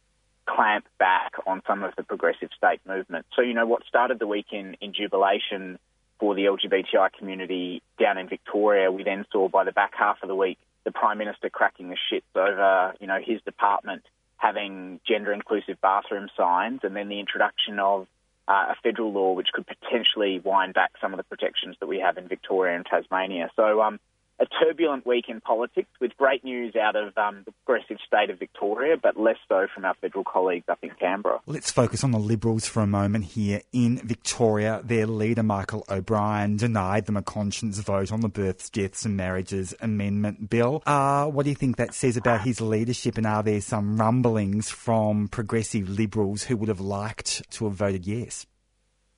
clamp 0.48 0.86
back 0.98 1.34
on 1.46 1.62
some 1.68 1.84
of 1.84 1.94
the 1.98 2.04
progressive 2.04 2.50
state 2.58 2.80
movements. 2.88 3.30
So, 3.36 3.42
you 3.42 3.54
know, 3.54 3.66
what 3.66 3.84
started 3.86 4.20
the 4.20 4.28
week 4.28 4.48
in 4.52 4.76
jubilation 4.94 5.80
for 6.20 6.36
the 6.36 6.46
LGBTI 6.46 7.12
community 7.18 7.82
down 8.00 8.18
in 8.18 8.30
Victoria, 8.30 8.92
we 8.92 9.04
then 9.04 9.26
saw 9.32 9.50
by 9.50 9.64
the 9.64 9.72
back 9.72 9.94
half 9.98 10.18
of 10.24 10.28
the 10.30 10.36
week 10.36 10.58
the 10.86 10.92
Prime 10.92 11.18
Minister 11.18 11.50
cracking 11.50 11.90
the 11.90 11.98
shits 12.12 12.22
over, 12.36 12.94
you 13.02 13.08
know, 13.08 13.20
his 13.22 13.42
department 13.42 14.04
having 14.38 15.00
gender 15.06 15.34
inclusive 15.34 15.82
bathroom 15.82 16.30
signs 16.38 16.82
and 16.84 16.96
then 16.96 17.10
the 17.10 17.20
introduction 17.20 17.80
of 17.80 18.08
uh, 18.48 18.68
a 18.70 18.76
federal 18.84 19.12
law 19.12 19.34
which 19.34 19.50
could 19.52 19.66
potentially 19.66 20.40
wind 20.40 20.74
back 20.74 20.92
some 21.02 21.14
of 21.14 21.18
the 21.18 21.24
protections 21.24 21.76
that 21.80 21.88
we 21.88 22.00
have 22.00 22.18
in 22.18 22.28
Victoria 22.28 22.76
and 22.76 22.86
Tasmania. 22.86 23.50
So, 23.56 23.82
um, 23.82 24.00
a 24.40 24.46
turbulent 24.46 25.06
week 25.06 25.26
in 25.30 25.40
politics 25.40 25.90
with 26.02 26.16
great 26.18 26.44
news 26.44 26.76
out 26.76 26.96
of 26.96 27.18
um, 27.18 27.44
the 27.46 27.54
progressive 27.66 27.98
state 28.06 28.30
of 28.30 28.38
Victoria, 28.40 28.98
but 29.02 29.18
less 29.18 29.38
so 29.48 29.68
from 29.74 29.86
our 29.86 29.94
federal 29.96 30.24
colleagues 30.24 30.66
up 30.68 30.80
in 30.82 30.90
Canberra. 31.00 31.40
Let's 31.46 31.72
focus 31.72 32.04
on 32.04 32.12
the 32.12 32.20
Liberals 32.20 32.68
for 32.68 32.82
a 32.82 32.88
moment 32.88 33.26
here. 33.26 33.62
In 33.72 33.98
Victoria, 33.98 34.82
their 34.84 35.08
leader, 35.08 35.44
Michael 35.44 35.86
O'Brien, 35.90 36.58
denied 36.58 37.06
them 37.06 37.16
a 37.18 37.22
conscience 37.22 37.80
vote 37.80 38.12
on 38.12 38.22
the 38.22 38.30
Births, 38.30 38.70
Deaths 38.70 39.06
and 39.06 39.16
Marriages 39.16 39.74
Amendment 39.80 40.50
Bill. 40.50 40.84
Uh, 40.86 41.26
what 41.28 41.44
do 41.44 41.50
you 41.50 41.56
think 41.56 41.78
that 41.78 41.94
says 41.94 42.18
about 42.18 42.42
his 42.42 42.60
leadership, 42.60 43.18
and 43.18 43.26
are 43.26 43.44
there 43.44 43.62
some 43.62 43.98
rumblings 43.98 44.70
from 44.70 45.28
progressive 45.30 45.88
Liberals 45.88 46.44
who 46.44 46.58
would 46.58 46.70
have 46.70 46.82
liked 46.82 47.50
to 47.52 47.66
have 47.66 47.74
voted 47.74 48.06
yes? 48.06 48.46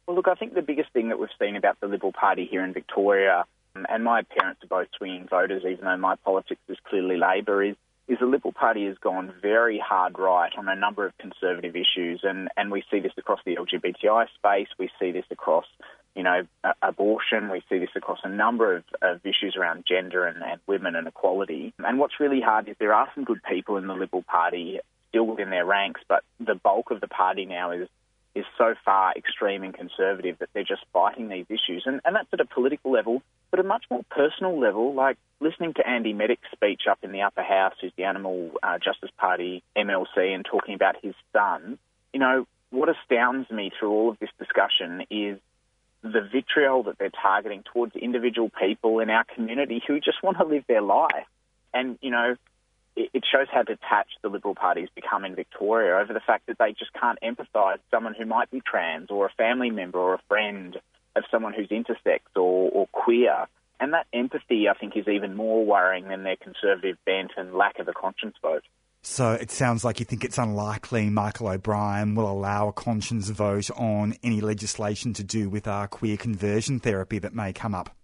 Well, 0.06 0.15
look, 0.15 0.27
I 0.27 0.36
think 0.36 0.53
the 0.53 0.62
biggest 0.62 0.93
thing 0.93 1.10
that 1.10 1.19
we've 1.19 1.30
seen 1.39 1.56
about 1.56 1.80
the 1.82 1.88
Liberal 1.88 2.13
Party 2.13 2.47
here 2.49 2.63
in 2.63 2.71
Victoria 2.71 3.45
and 3.89 4.03
my 4.03 4.23
parents 4.23 4.63
are 4.63 4.67
both 4.67 4.87
swinging 4.97 5.27
voters, 5.27 5.63
even 5.63 5.85
though 5.85 5.97
my 5.97 6.15
politics 6.15 6.61
is 6.67 6.77
clearly 6.89 7.17
Labor, 7.17 7.63
is 7.63 7.75
is 8.07 8.19
the 8.19 8.25
Liberal 8.25 8.53
Party 8.53 8.85
has 8.85 8.97
gone 8.99 9.33
very 9.41 9.81
hard 9.85 10.17
right 10.17 10.51
on 10.57 10.67
a 10.69 10.75
number 10.75 11.05
of 11.05 11.17
conservative 11.17 11.75
issues, 11.75 12.21
and, 12.23 12.47
and 12.55 12.71
we 12.71 12.83
see 12.89 12.99
this 12.99 13.11
across 13.17 13.39
the 13.45 13.57
LGBTI 13.57 14.27
space, 14.35 14.69
we 14.79 14.89
see 14.97 15.11
this 15.11 15.25
across, 15.29 15.65
you 16.15 16.23
know, 16.23 16.43
abortion, 16.81 17.49
we 17.49 17.61
see 17.69 17.79
this 17.79 17.89
across 17.95 18.19
a 18.23 18.29
number 18.29 18.77
of, 18.77 18.83
of 19.01 19.19
issues 19.25 19.57
around 19.57 19.83
gender 19.85 20.25
and, 20.25 20.41
and 20.41 20.61
women 20.67 20.95
and 20.95 21.07
equality. 21.07 21.73
And 21.79 21.99
what's 21.99 22.19
really 22.19 22.39
hard 22.39 22.69
is 22.69 22.77
there 22.79 22.93
are 22.93 23.09
some 23.13 23.25
good 23.25 23.41
people 23.43 23.75
in 23.75 23.87
the 23.87 23.93
Liberal 23.93 24.23
Party 24.23 24.79
still 25.09 25.27
within 25.27 25.49
their 25.49 25.65
ranks, 25.65 26.01
but 26.07 26.23
the 26.39 26.55
bulk 26.55 26.91
of 26.91 27.01
the 27.01 27.07
party 27.07 27.45
now 27.45 27.71
is 27.71 27.89
is 28.38 28.45
so 28.58 28.76
far 28.86 29.13
extreme 29.15 29.63
and 29.63 29.73
conservative 29.73 30.38
that 30.39 30.50
they're 30.54 30.63
just 30.63 30.86
fighting 30.93 31.30
these 31.30 31.45
issues. 31.50 31.84
And, 31.86 32.02
and 32.06 32.15
that's 32.15 32.28
at 32.32 32.39
a 32.39 32.45
political 32.45 32.91
level, 32.91 33.21
but 33.52 33.60
a 33.60 33.63
much 33.63 33.86
more 33.89 34.04
personal 34.10 34.60
level, 34.60 34.93
like 34.93 35.17
listening 35.39 35.73
to 35.76 35.88
Andy 35.88 36.13
Meddick's 36.13 36.50
speech 36.52 36.84
up 36.89 37.00
in 37.04 37.12
the 37.12 37.21
upper 37.21 37.43
house, 37.43 37.73
who's 37.82 37.91
the 37.97 38.04
Animal 38.04 38.52
uh, 38.63 38.78
Justice 38.78 39.12
Party 39.17 39.63
MLC, 39.76 40.34
and 40.34 40.45
talking 40.45 40.76
about 40.76 40.95
his 41.02 41.15
son. 41.34 41.78
You 42.13 42.19
know, 42.19 42.47
what 42.69 42.89
astounds 42.89 43.50
me 43.50 43.71
through 43.78 43.91
all 43.91 44.10
of 44.10 44.19
this 44.19 44.30
discussion 44.39 45.04
is 45.10 45.39
the 46.04 46.21
vitriol 46.21 46.84
that 46.84 46.97
they're 46.97 47.10
targeting 47.10 47.63
towards 47.73 47.95
individual 47.95 48.50
people 48.50 49.00
in 49.00 49.10
our 49.10 49.23
community 49.36 49.82
who 49.86 50.00
just 50.00 50.21
want 50.21 50.38
to 50.38 50.45
live 50.45 50.63
their 50.67 50.82
life. 50.82 51.26
And, 51.73 51.97
you 52.02 52.12
know, 52.12 52.36
it 52.97 53.23
shows 53.31 53.47
how 53.51 53.63
detached 53.63 54.17
the 54.23 54.29
Liberal 54.29 54.55
Party 54.55 54.81
has 54.81 54.89
become 54.95 55.23
in 55.23 55.36
Victoria 55.36 55.97
over 55.97 56.13
the 56.13 56.19
fact 56.19 56.47
that 56.47 56.57
they 56.57 56.71
just 56.71 56.91
can't 56.93 57.19
empathise 57.21 57.77
someone 57.91 58.15
who 58.17 58.25
might 58.25 58.49
be 58.49 58.62
trans 58.62 59.12
or 59.12 59.27
a 59.27 59.31
family 59.38 59.69
member 59.69 59.99
or 59.99 60.15
a 60.15 60.21
friend 60.27 60.77
of 61.15 61.23
someone 61.29 61.53
who's 61.53 61.69
intersex 61.69 62.21
or, 62.36 62.69
or 62.71 62.88
queer. 62.91 63.47
And 63.79 63.93
that 63.93 64.07
empathy, 64.13 64.67
I 64.67 64.73
think, 64.73 64.97
is 64.97 65.07
even 65.07 65.36
more 65.36 65.63
worrying 65.63 66.07
than 66.07 66.23
their 66.23 66.36
conservative 66.36 66.97
bent 67.05 67.31
and 67.38 67.53
lack 67.53 67.77
of 67.79 67.88
a 67.88 67.93
conscience 67.93 68.36
vote. 68.41 68.63
So 69.03 69.33
it 69.33 69.51
sounds 69.51 69.86
like 69.86 69.99
you 69.99 70.05
think 70.05 70.23
it's 70.23 70.39
unlikely 70.39 71.10
Michael 71.10 71.49
O'Brien 71.49 72.15
will 72.15 72.29
allow 72.29 72.67
a 72.67 72.73
conscience 72.73 73.29
vote 73.29 73.69
on 73.77 74.15
any 74.23 74.41
legislation 74.41 75.13
to 75.13 75.23
do 75.23 75.49
with 75.49 75.67
our 75.67 75.88
queer 75.88 76.17
conversion 76.17 76.79
therapy 76.79 77.19
that 77.19 77.33
may 77.33 77.53
come 77.53 77.75
up. 77.75 77.96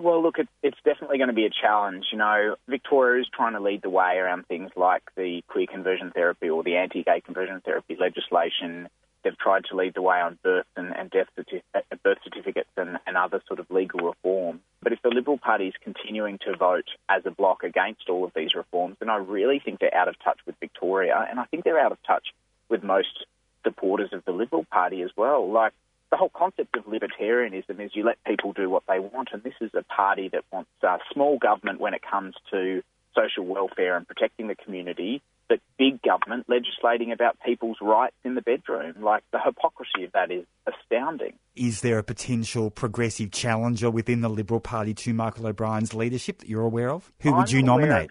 Well, 0.00 0.22
look, 0.22 0.38
it, 0.38 0.48
it's 0.62 0.78
definitely 0.84 1.18
going 1.18 1.28
to 1.28 1.34
be 1.34 1.46
a 1.46 1.50
challenge. 1.50 2.06
You 2.10 2.18
know, 2.18 2.56
Victoria 2.68 3.20
is 3.20 3.28
trying 3.32 3.52
to 3.52 3.60
lead 3.60 3.82
the 3.82 3.90
way 3.90 4.16
around 4.16 4.46
things 4.46 4.70
like 4.76 5.02
the 5.16 5.42
queer 5.48 5.66
conversion 5.66 6.10
therapy 6.10 6.48
or 6.48 6.62
the 6.62 6.76
anti-gay 6.76 7.20
conversion 7.20 7.60
therapy 7.64 7.96
legislation. 7.98 8.88
They've 9.22 9.38
tried 9.38 9.64
to 9.66 9.76
lead 9.76 9.94
the 9.94 10.02
way 10.02 10.20
on 10.20 10.38
birth 10.42 10.66
and, 10.76 10.94
and 10.94 11.10
death 11.10 11.28
certi- 11.38 11.62
uh, 11.74 11.80
birth 12.02 12.18
certificates 12.24 12.68
and, 12.76 12.98
and 13.06 13.16
other 13.16 13.42
sort 13.46 13.60
of 13.60 13.70
legal 13.70 14.00
reform. 14.00 14.60
But 14.82 14.92
if 14.92 15.00
the 15.02 15.08
Liberal 15.08 15.38
Party 15.38 15.68
is 15.68 15.74
continuing 15.82 16.38
to 16.46 16.56
vote 16.56 16.88
as 17.08 17.22
a 17.24 17.30
bloc 17.30 17.62
against 17.62 18.08
all 18.10 18.24
of 18.24 18.32
these 18.34 18.54
reforms, 18.54 18.96
then 19.00 19.08
I 19.08 19.16
really 19.16 19.60
think 19.60 19.80
they're 19.80 19.94
out 19.94 20.08
of 20.08 20.18
touch 20.22 20.40
with 20.46 20.56
Victoria, 20.60 21.26
and 21.30 21.40
I 21.40 21.44
think 21.44 21.64
they're 21.64 21.78
out 21.78 21.92
of 21.92 22.02
touch 22.06 22.34
with 22.68 22.82
most 22.82 23.24
supporters 23.62 24.10
of 24.12 24.24
the 24.26 24.32
Liberal 24.32 24.64
Party 24.64 25.00
as 25.02 25.10
well. 25.16 25.50
Like 25.50 25.72
the 26.14 26.18
whole 26.18 26.30
concept 26.32 26.76
of 26.76 26.84
libertarianism 26.84 27.84
is 27.84 27.90
you 27.92 28.04
let 28.04 28.22
people 28.22 28.52
do 28.52 28.70
what 28.70 28.84
they 28.86 29.00
want, 29.00 29.30
and 29.32 29.42
this 29.42 29.54
is 29.60 29.72
a 29.74 29.82
party 29.82 30.28
that 30.28 30.44
wants 30.52 30.70
uh, 30.86 30.98
small 31.12 31.38
government 31.38 31.80
when 31.80 31.92
it 31.92 32.02
comes 32.08 32.36
to 32.52 32.82
social 33.16 33.44
welfare 33.44 33.96
and 33.96 34.06
protecting 34.06 34.46
the 34.46 34.54
community, 34.54 35.22
but 35.48 35.58
big 35.76 36.00
government 36.02 36.46
legislating 36.48 37.10
about 37.10 37.36
people's 37.44 37.78
rights 37.80 38.14
in 38.24 38.36
the 38.36 38.42
bedroom. 38.42 38.94
Like 39.02 39.24
the 39.32 39.40
hypocrisy 39.44 40.04
of 40.04 40.12
that 40.12 40.30
is 40.30 40.44
astounding. 40.68 41.32
Is 41.56 41.80
there 41.80 41.98
a 41.98 42.04
potential 42.04 42.70
progressive 42.70 43.32
challenger 43.32 43.90
within 43.90 44.20
the 44.20 44.30
Liberal 44.30 44.60
Party 44.60 44.94
to 44.94 45.12
Michael 45.12 45.48
O'Brien's 45.48 45.94
leadership 45.94 46.38
that 46.38 46.48
you're 46.48 46.62
aware 46.62 46.92
of? 46.92 47.12
Who 47.22 47.32
would 47.32 47.48
I'm 47.48 47.56
you 47.56 47.58
aware 47.72 47.86
nominate? 47.86 48.10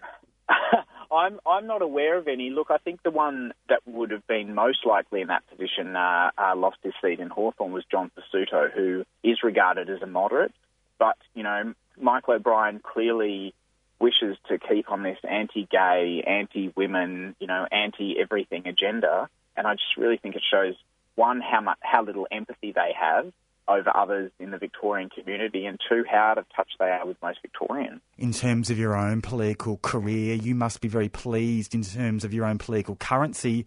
I'm 1.14 1.38
I'm 1.46 1.66
not 1.66 1.82
aware 1.82 2.18
of 2.18 2.28
any. 2.28 2.50
Look, 2.50 2.68
I 2.70 2.78
think 2.78 3.02
the 3.02 3.10
one 3.10 3.52
that 3.68 3.80
would 3.86 4.10
have 4.10 4.26
been 4.26 4.54
most 4.54 4.84
likely 4.84 5.20
in 5.20 5.28
that 5.28 5.48
position 5.48 5.94
uh, 5.96 6.30
uh, 6.36 6.56
lost 6.56 6.78
his 6.82 6.92
seat 7.02 7.20
in 7.20 7.28
Hawthorn 7.28 7.72
was 7.72 7.84
John 7.90 8.10
Pesutto, 8.10 8.70
who 8.72 9.04
is 9.22 9.42
regarded 9.42 9.88
as 9.90 10.02
a 10.02 10.06
moderate. 10.06 10.52
But 10.98 11.16
you 11.34 11.42
know, 11.42 11.74
Michael 12.00 12.34
O'Brien 12.34 12.80
clearly 12.80 13.54
wishes 14.00 14.36
to 14.48 14.58
keep 14.58 14.90
on 14.90 15.02
this 15.02 15.18
anti-gay, 15.22 16.24
anti-women, 16.26 17.36
you 17.38 17.46
know, 17.46 17.66
anti-everything 17.70 18.66
agenda, 18.66 19.28
and 19.56 19.66
I 19.66 19.74
just 19.74 19.96
really 19.96 20.16
think 20.16 20.34
it 20.34 20.42
shows 20.50 20.74
one 21.14 21.40
how 21.40 21.60
much 21.60 21.78
how 21.80 22.02
little 22.02 22.26
empathy 22.30 22.72
they 22.72 22.92
have 22.98 23.32
over 23.68 23.94
others 23.96 24.30
in 24.38 24.50
the 24.50 24.58
Victorian 24.58 25.10
community, 25.10 25.66
and 25.66 25.78
two, 25.88 26.04
how 26.10 26.18
out 26.32 26.38
of 26.38 26.46
touch 26.54 26.68
they 26.78 26.86
are 26.86 27.06
with 27.06 27.16
most 27.22 27.38
Victorians. 27.42 28.00
In 28.18 28.32
terms 28.32 28.70
of 28.70 28.78
your 28.78 28.96
own 28.96 29.22
political 29.22 29.78
career, 29.78 30.34
you 30.34 30.54
must 30.54 30.80
be 30.80 30.88
very 30.88 31.08
pleased 31.08 31.74
in 31.74 31.82
terms 31.82 32.24
of 32.24 32.34
your 32.34 32.44
own 32.44 32.58
political 32.58 32.96
currency. 32.96 33.66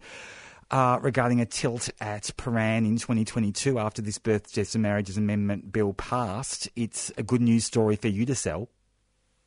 uh, 0.70 0.98
regarding 1.00 1.40
a 1.40 1.46
tilt 1.46 1.88
at 2.00 2.24
Prahran 2.36 2.86
in 2.86 2.96
2022 2.96 3.78
after 3.78 4.02
this 4.02 4.18
Birth, 4.18 4.52
Deaths 4.52 4.74
and 4.74 4.82
Marriages 4.82 5.16
Amendment 5.16 5.72
bill 5.72 5.94
passed. 5.94 6.68
It's 6.76 7.10
a 7.16 7.22
good 7.22 7.40
news 7.40 7.64
story 7.64 7.96
for 7.96 8.08
you 8.08 8.26
to 8.26 8.34
sell. 8.34 8.68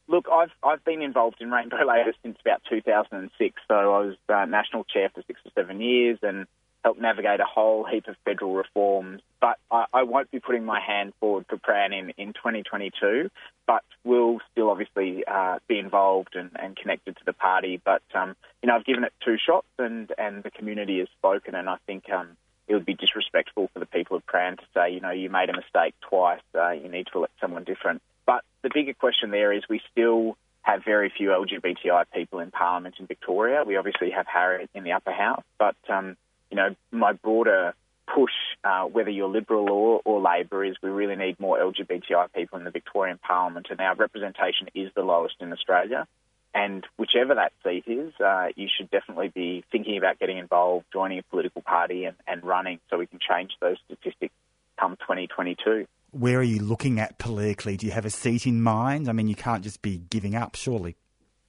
Look, 0.08 0.26
I've 0.32 0.52
I've 0.64 0.84
been 0.84 1.02
involved 1.02 1.38
in 1.40 1.52
Rainbow 1.52 1.78
Labour 1.78 2.14
since 2.24 2.38
about 2.42 2.62
2006. 2.70 3.62
So 3.68 3.74
I 3.74 3.86
was 3.86 4.16
uh, 4.28 4.46
national 4.46 4.84
chair 4.84 5.10
for 5.14 5.24
six 5.26 5.40
or 5.46 5.52
seven 5.56 5.80
years 5.80 6.20
and 6.22 6.48
helped 6.84 7.00
navigate 7.00 7.40
a 7.40 7.46
whole 7.46 7.86
heap 7.86 8.08
of 8.08 8.16
federal 8.26 8.54
reforms. 8.54 9.22
But 9.40 9.58
I, 9.72 9.86
I 9.94 10.04
won't 10.04 10.32
be 10.32 10.40
putting 10.40 10.66
my 10.66 10.80
hand 10.80 11.14
forward 11.20 11.46
for 11.50 11.58
Prahran 11.58 11.98
in, 11.98 12.12
in 12.18 12.34
2022. 12.34 13.30
But 13.68 13.84
will 14.04 14.40
still 14.52 14.70
obviously 14.70 15.24
uh, 15.26 15.60
be 15.68 15.80
involved 15.80 16.36
and, 16.36 16.52
and 16.56 16.76
connected 16.76 17.16
to 17.18 17.26
the 17.26 17.34
party. 17.34 17.80
But 17.84 18.02
um, 18.14 18.36
you 18.62 18.68
know, 18.68 18.76
I've 18.76 18.86
given 18.86 19.04
it 19.04 19.14
two 19.24 19.38
shots, 19.38 19.68
and 19.78 20.12
and 20.18 20.44
the 20.44 20.52
community 20.52 21.00
has 21.00 21.08
spoken, 21.18 21.56
and 21.56 21.70
I 21.70 21.78
think. 21.86 22.10
Um, 22.10 22.38
it 22.68 22.76
would 22.76 22.86
be 22.86 22.94
disrespectful 22.94 23.70
for 23.74 23.80
the 23.80 23.86
people 23.86 24.16
of 24.16 24.26
Prahran 24.26 24.58
to 24.58 24.64
say, 24.74 24.94
you 24.94 25.02
know, 25.02 25.10
you 25.10 25.30
made 25.30 25.50
a 25.50 25.54
mistake 25.54 25.94
twice, 26.00 26.40
uh, 26.56 26.70
you 26.70 26.88
need 26.88 27.08
to 27.12 27.18
elect 27.18 27.34
someone 27.42 27.66
different. 27.66 28.02
But 28.26 28.46
the 28.62 28.70
bigger 28.74 28.94
question 28.94 29.30
there 29.30 29.52
is 29.52 29.64
we 29.68 29.82
still 29.92 30.38
have 30.62 30.84
very 30.86 31.10
few 31.10 31.30
LGBTI 31.30 32.06
people 32.14 32.40
in 32.40 32.52
Parliament 32.52 32.96
in 33.00 33.08
Victoria. 33.08 33.64
We 33.66 33.78
obviously 33.78 34.12
have 34.12 34.26
Harriet 34.28 34.70
in 34.74 34.84
the 34.84 34.94
upper 34.94 35.12
house, 35.12 35.44
but 35.58 35.76
um, 35.90 36.16
you 36.52 36.58
know, 36.58 36.76
my 36.92 37.14
broader 37.14 37.74
push, 38.14 38.34
uh, 38.64 38.84
whether 38.84 39.10
you're 39.10 39.30
Liberal 39.30 39.70
or, 39.70 40.02
or 40.06 40.22
Labor, 40.22 40.64
is 40.64 40.76
we 40.84 40.90
really 40.90 41.16
need 41.16 41.40
more 41.40 41.58
LGBTI 41.58 42.34
people 42.34 42.60
in 42.60 42.66
the 42.66 42.72
Victorian 42.72 43.18
Parliament, 43.18 43.68
and 43.70 43.80
our 43.80 43.96
representation 43.96 44.68
is 44.76 44.92
the 44.96 45.02
lowest 45.02 45.36
in 45.40 45.52
Australia. 45.52 46.08
And 46.54 46.86
whichever 46.98 47.36
that 47.36 47.54
seat 47.64 47.86
is, 47.88 48.14
uh, 48.20 48.48
you 48.58 48.68
should 48.76 48.92
definitely 48.92 49.30
be 49.30 49.64
thinking 49.72 49.98
about 49.98 50.20
getting 50.20 50.38
involved, 50.38 50.86
joining 50.92 51.20
a 51.20 51.24
political 51.24 51.62
party, 51.62 52.04
and, 52.04 52.18
and 52.28 52.44
running 52.44 52.80
so 52.90 52.98
we 52.98 53.08
can 53.08 53.20
change 53.20 53.52
those 53.62 53.78
statistics 53.86 54.34
come 54.78 54.98
2022. 54.98 55.86
Where 56.12 56.40
are 56.40 56.44
you 56.44 56.60
looking 56.62 57.00
at 57.00 57.18
politically? 57.18 57.78
Do 57.78 57.86
you 57.86 57.94
have 57.94 58.06
a 58.06 58.10
seat 58.10 58.46
in 58.46 58.62
mind? 58.62 59.08
I 59.08 59.14
mean, 59.14 59.30
you 59.30 59.36
can't 59.36 59.64
just 59.64 59.82
be 59.82 59.98
giving 59.98 60.36
up, 60.36 60.56
surely. 60.56 60.98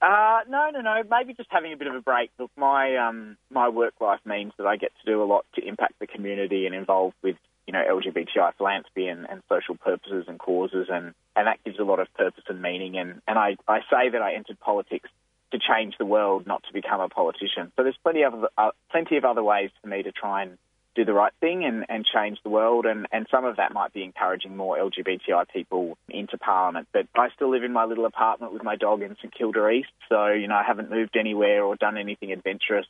Uh, 0.02 0.40
no, 0.48 0.68
no, 0.70 0.80
no. 0.80 1.02
Maybe 1.08 1.32
just 1.32 1.48
having 1.52 1.72
a 1.72 1.76
bit 1.76 1.86
of 1.86 1.94
a 1.94 2.00
break. 2.00 2.30
Look, 2.38 2.50
my 2.56 2.96
um, 2.96 3.36
my 3.50 3.68
work 3.68 3.94
life 4.00 4.18
means 4.24 4.52
that 4.58 4.66
I 4.66 4.76
get 4.76 4.90
to 5.04 5.10
do 5.10 5.22
a 5.22 5.24
lot 5.24 5.46
to 5.54 5.64
impact 5.64 5.94
the 6.00 6.08
community 6.08 6.66
and 6.66 6.74
involved 6.74 7.14
with 7.22 7.36
you 7.68 7.72
know 7.72 7.82
LGBTI 7.88 8.54
philanthropy 8.58 9.06
and, 9.06 9.28
and 9.30 9.42
social 9.48 9.76
purposes 9.76 10.24
and 10.26 10.40
causes, 10.40 10.88
and, 10.90 11.14
and 11.36 11.46
that 11.46 11.62
gives 11.64 11.78
a 11.78 11.84
lot 11.84 12.00
of 12.00 12.12
purpose 12.14 12.42
and 12.48 12.60
meaning. 12.60 12.98
And, 12.98 13.22
and 13.28 13.38
I, 13.38 13.56
I 13.68 13.78
say 13.88 14.08
that 14.10 14.20
I 14.20 14.34
entered 14.34 14.58
politics 14.58 15.08
to 15.52 15.58
change 15.60 15.94
the 15.98 16.06
world, 16.06 16.48
not 16.48 16.64
to 16.64 16.72
become 16.72 17.00
a 17.00 17.08
politician. 17.08 17.70
So 17.76 17.84
there's 17.84 17.98
plenty 18.02 18.22
of 18.22 18.44
uh, 18.58 18.70
plenty 18.90 19.16
of 19.18 19.24
other 19.24 19.44
ways 19.44 19.70
for 19.80 19.86
me 19.86 20.02
to 20.02 20.10
try 20.10 20.42
and 20.42 20.58
do 20.94 21.04
the 21.04 21.12
right 21.12 21.32
thing 21.40 21.64
and, 21.64 21.84
and 21.88 22.04
change 22.04 22.38
the 22.42 22.50
world. 22.50 22.86
And, 22.86 23.06
and 23.12 23.26
some 23.30 23.44
of 23.44 23.56
that 23.56 23.72
might 23.72 23.92
be 23.92 24.02
encouraging 24.02 24.56
more 24.56 24.76
LGBTI 24.76 25.48
people 25.52 25.96
into 26.08 26.38
Parliament. 26.38 26.88
But 26.92 27.06
I 27.14 27.28
still 27.34 27.50
live 27.50 27.64
in 27.64 27.72
my 27.72 27.84
little 27.84 28.04
apartment 28.04 28.52
with 28.52 28.62
my 28.62 28.76
dog 28.76 29.02
in 29.02 29.16
St 29.16 29.34
Kilda 29.34 29.68
East. 29.68 29.92
So, 30.08 30.28
you 30.28 30.48
know, 30.48 30.56
I 30.56 30.62
haven't 30.62 30.90
moved 30.90 31.16
anywhere 31.16 31.64
or 31.64 31.76
done 31.76 31.96
anything 31.96 32.32
adventurous 32.32 32.86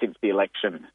since 0.00 0.16
the 0.22 0.28
election. 0.28 0.86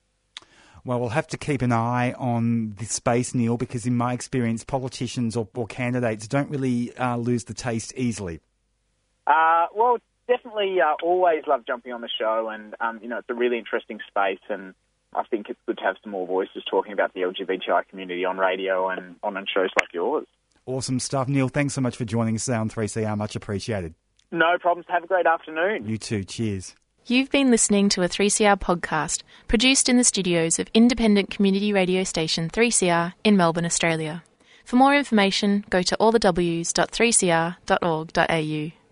Well, 0.86 1.00
we'll 1.00 1.10
have 1.10 1.28
to 1.28 1.38
keep 1.38 1.62
an 1.62 1.72
eye 1.72 2.12
on 2.14 2.74
this 2.78 2.92
space, 2.92 3.34
Neil, 3.34 3.56
because 3.56 3.86
in 3.86 3.96
my 3.96 4.14
experience, 4.14 4.66
politicians 4.66 5.38
or, 5.38 5.48
or 5.56 5.66
candidates 5.66 6.28
don't 6.28 6.50
really 6.50 6.96
uh, 6.98 7.16
lose 7.16 7.46
the 7.46 7.54
taste 7.54 7.94
easily. 7.96 8.42
Uh, 9.26 9.68
well, 9.74 9.98
definitely 10.28 10.78
uh, 10.82 10.96
always 11.02 11.44
love 11.48 11.66
jumping 11.66 11.94
on 11.94 12.02
the 12.02 12.10
show. 12.20 12.50
And, 12.50 12.76
um, 12.82 13.00
you 13.02 13.08
know, 13.08 13.20
it's 13.20 13.30
a 13.30 13.34
really 13.34 13.58
interesting 13.58 14.00
space. 14.10 14.42
And 14.50 14.74
I 15.16 15.24
think 15.24 15.50
it's 15.50 15.60
good 15.66 15.78
to 15.78 15.84
have 15.84 15.96
some 16.04 16.12
more 16.12 16.28
voices 16.28 16.64
talking 16.70 16.94
about 16.94 17.14
the 17.14 17.22
LGBTI 17.22 17.88
community 17.88 18.26
on 18.26 18.38
radio 18.38 18.90
and 18.90 19.16
on 19.24 19.34
shows 19.54 19.70
like 19.80 19.94
yours. 19.94 20.26
Awesome 20.66 21.00
stuff, 21.00 21.28
Neil. 21.28 21.50
Thanks 21.50 21.74
so 21.74 21.82
much 21.82 21.98
for 21.98 22.06
joining 22.06 22.36
us 22.36 22.48
on 22.50 22.70
3CR. 22.70 23.18
Much 23.18 23.36
appreciated. 23.36 23.96
No 24.32 24.58
problems. 24.60 24.86
Have 24.90 25.04
a 25.04 25.08
great 25.08 25.26
afternoon. 25.26 25.88
You 25.88 25.98
too. 25.98 26.24
Cheers. 26.24 26.76
You've 27.06 27.30
been 27.30 27.52
listening 27.52 27.90
to 27.90 28.02
a 28.02 28.08
3CR 28.08 28.58
podcast 28.60 29.24
produced 29.50 29.90
in 29.90 29.98
the 29.98 30.06
studios 30.06 30.58
of 30.58 30.70
independent 30.74 31.30
community 31.30 31.74
radio 31.74 32.06
station 32.06 32.50
3CR 32.50 33.12
in 33.26 33.36
Melbourne, 33.36 33.66
Australia. 33.66 34.24
For 34.64 34.78
more 34.78 34.96
information, 34.96 35.66
go 35.70 35.82
to 35.82 35.98
allthews.3cr.org.au. 36.00 38.83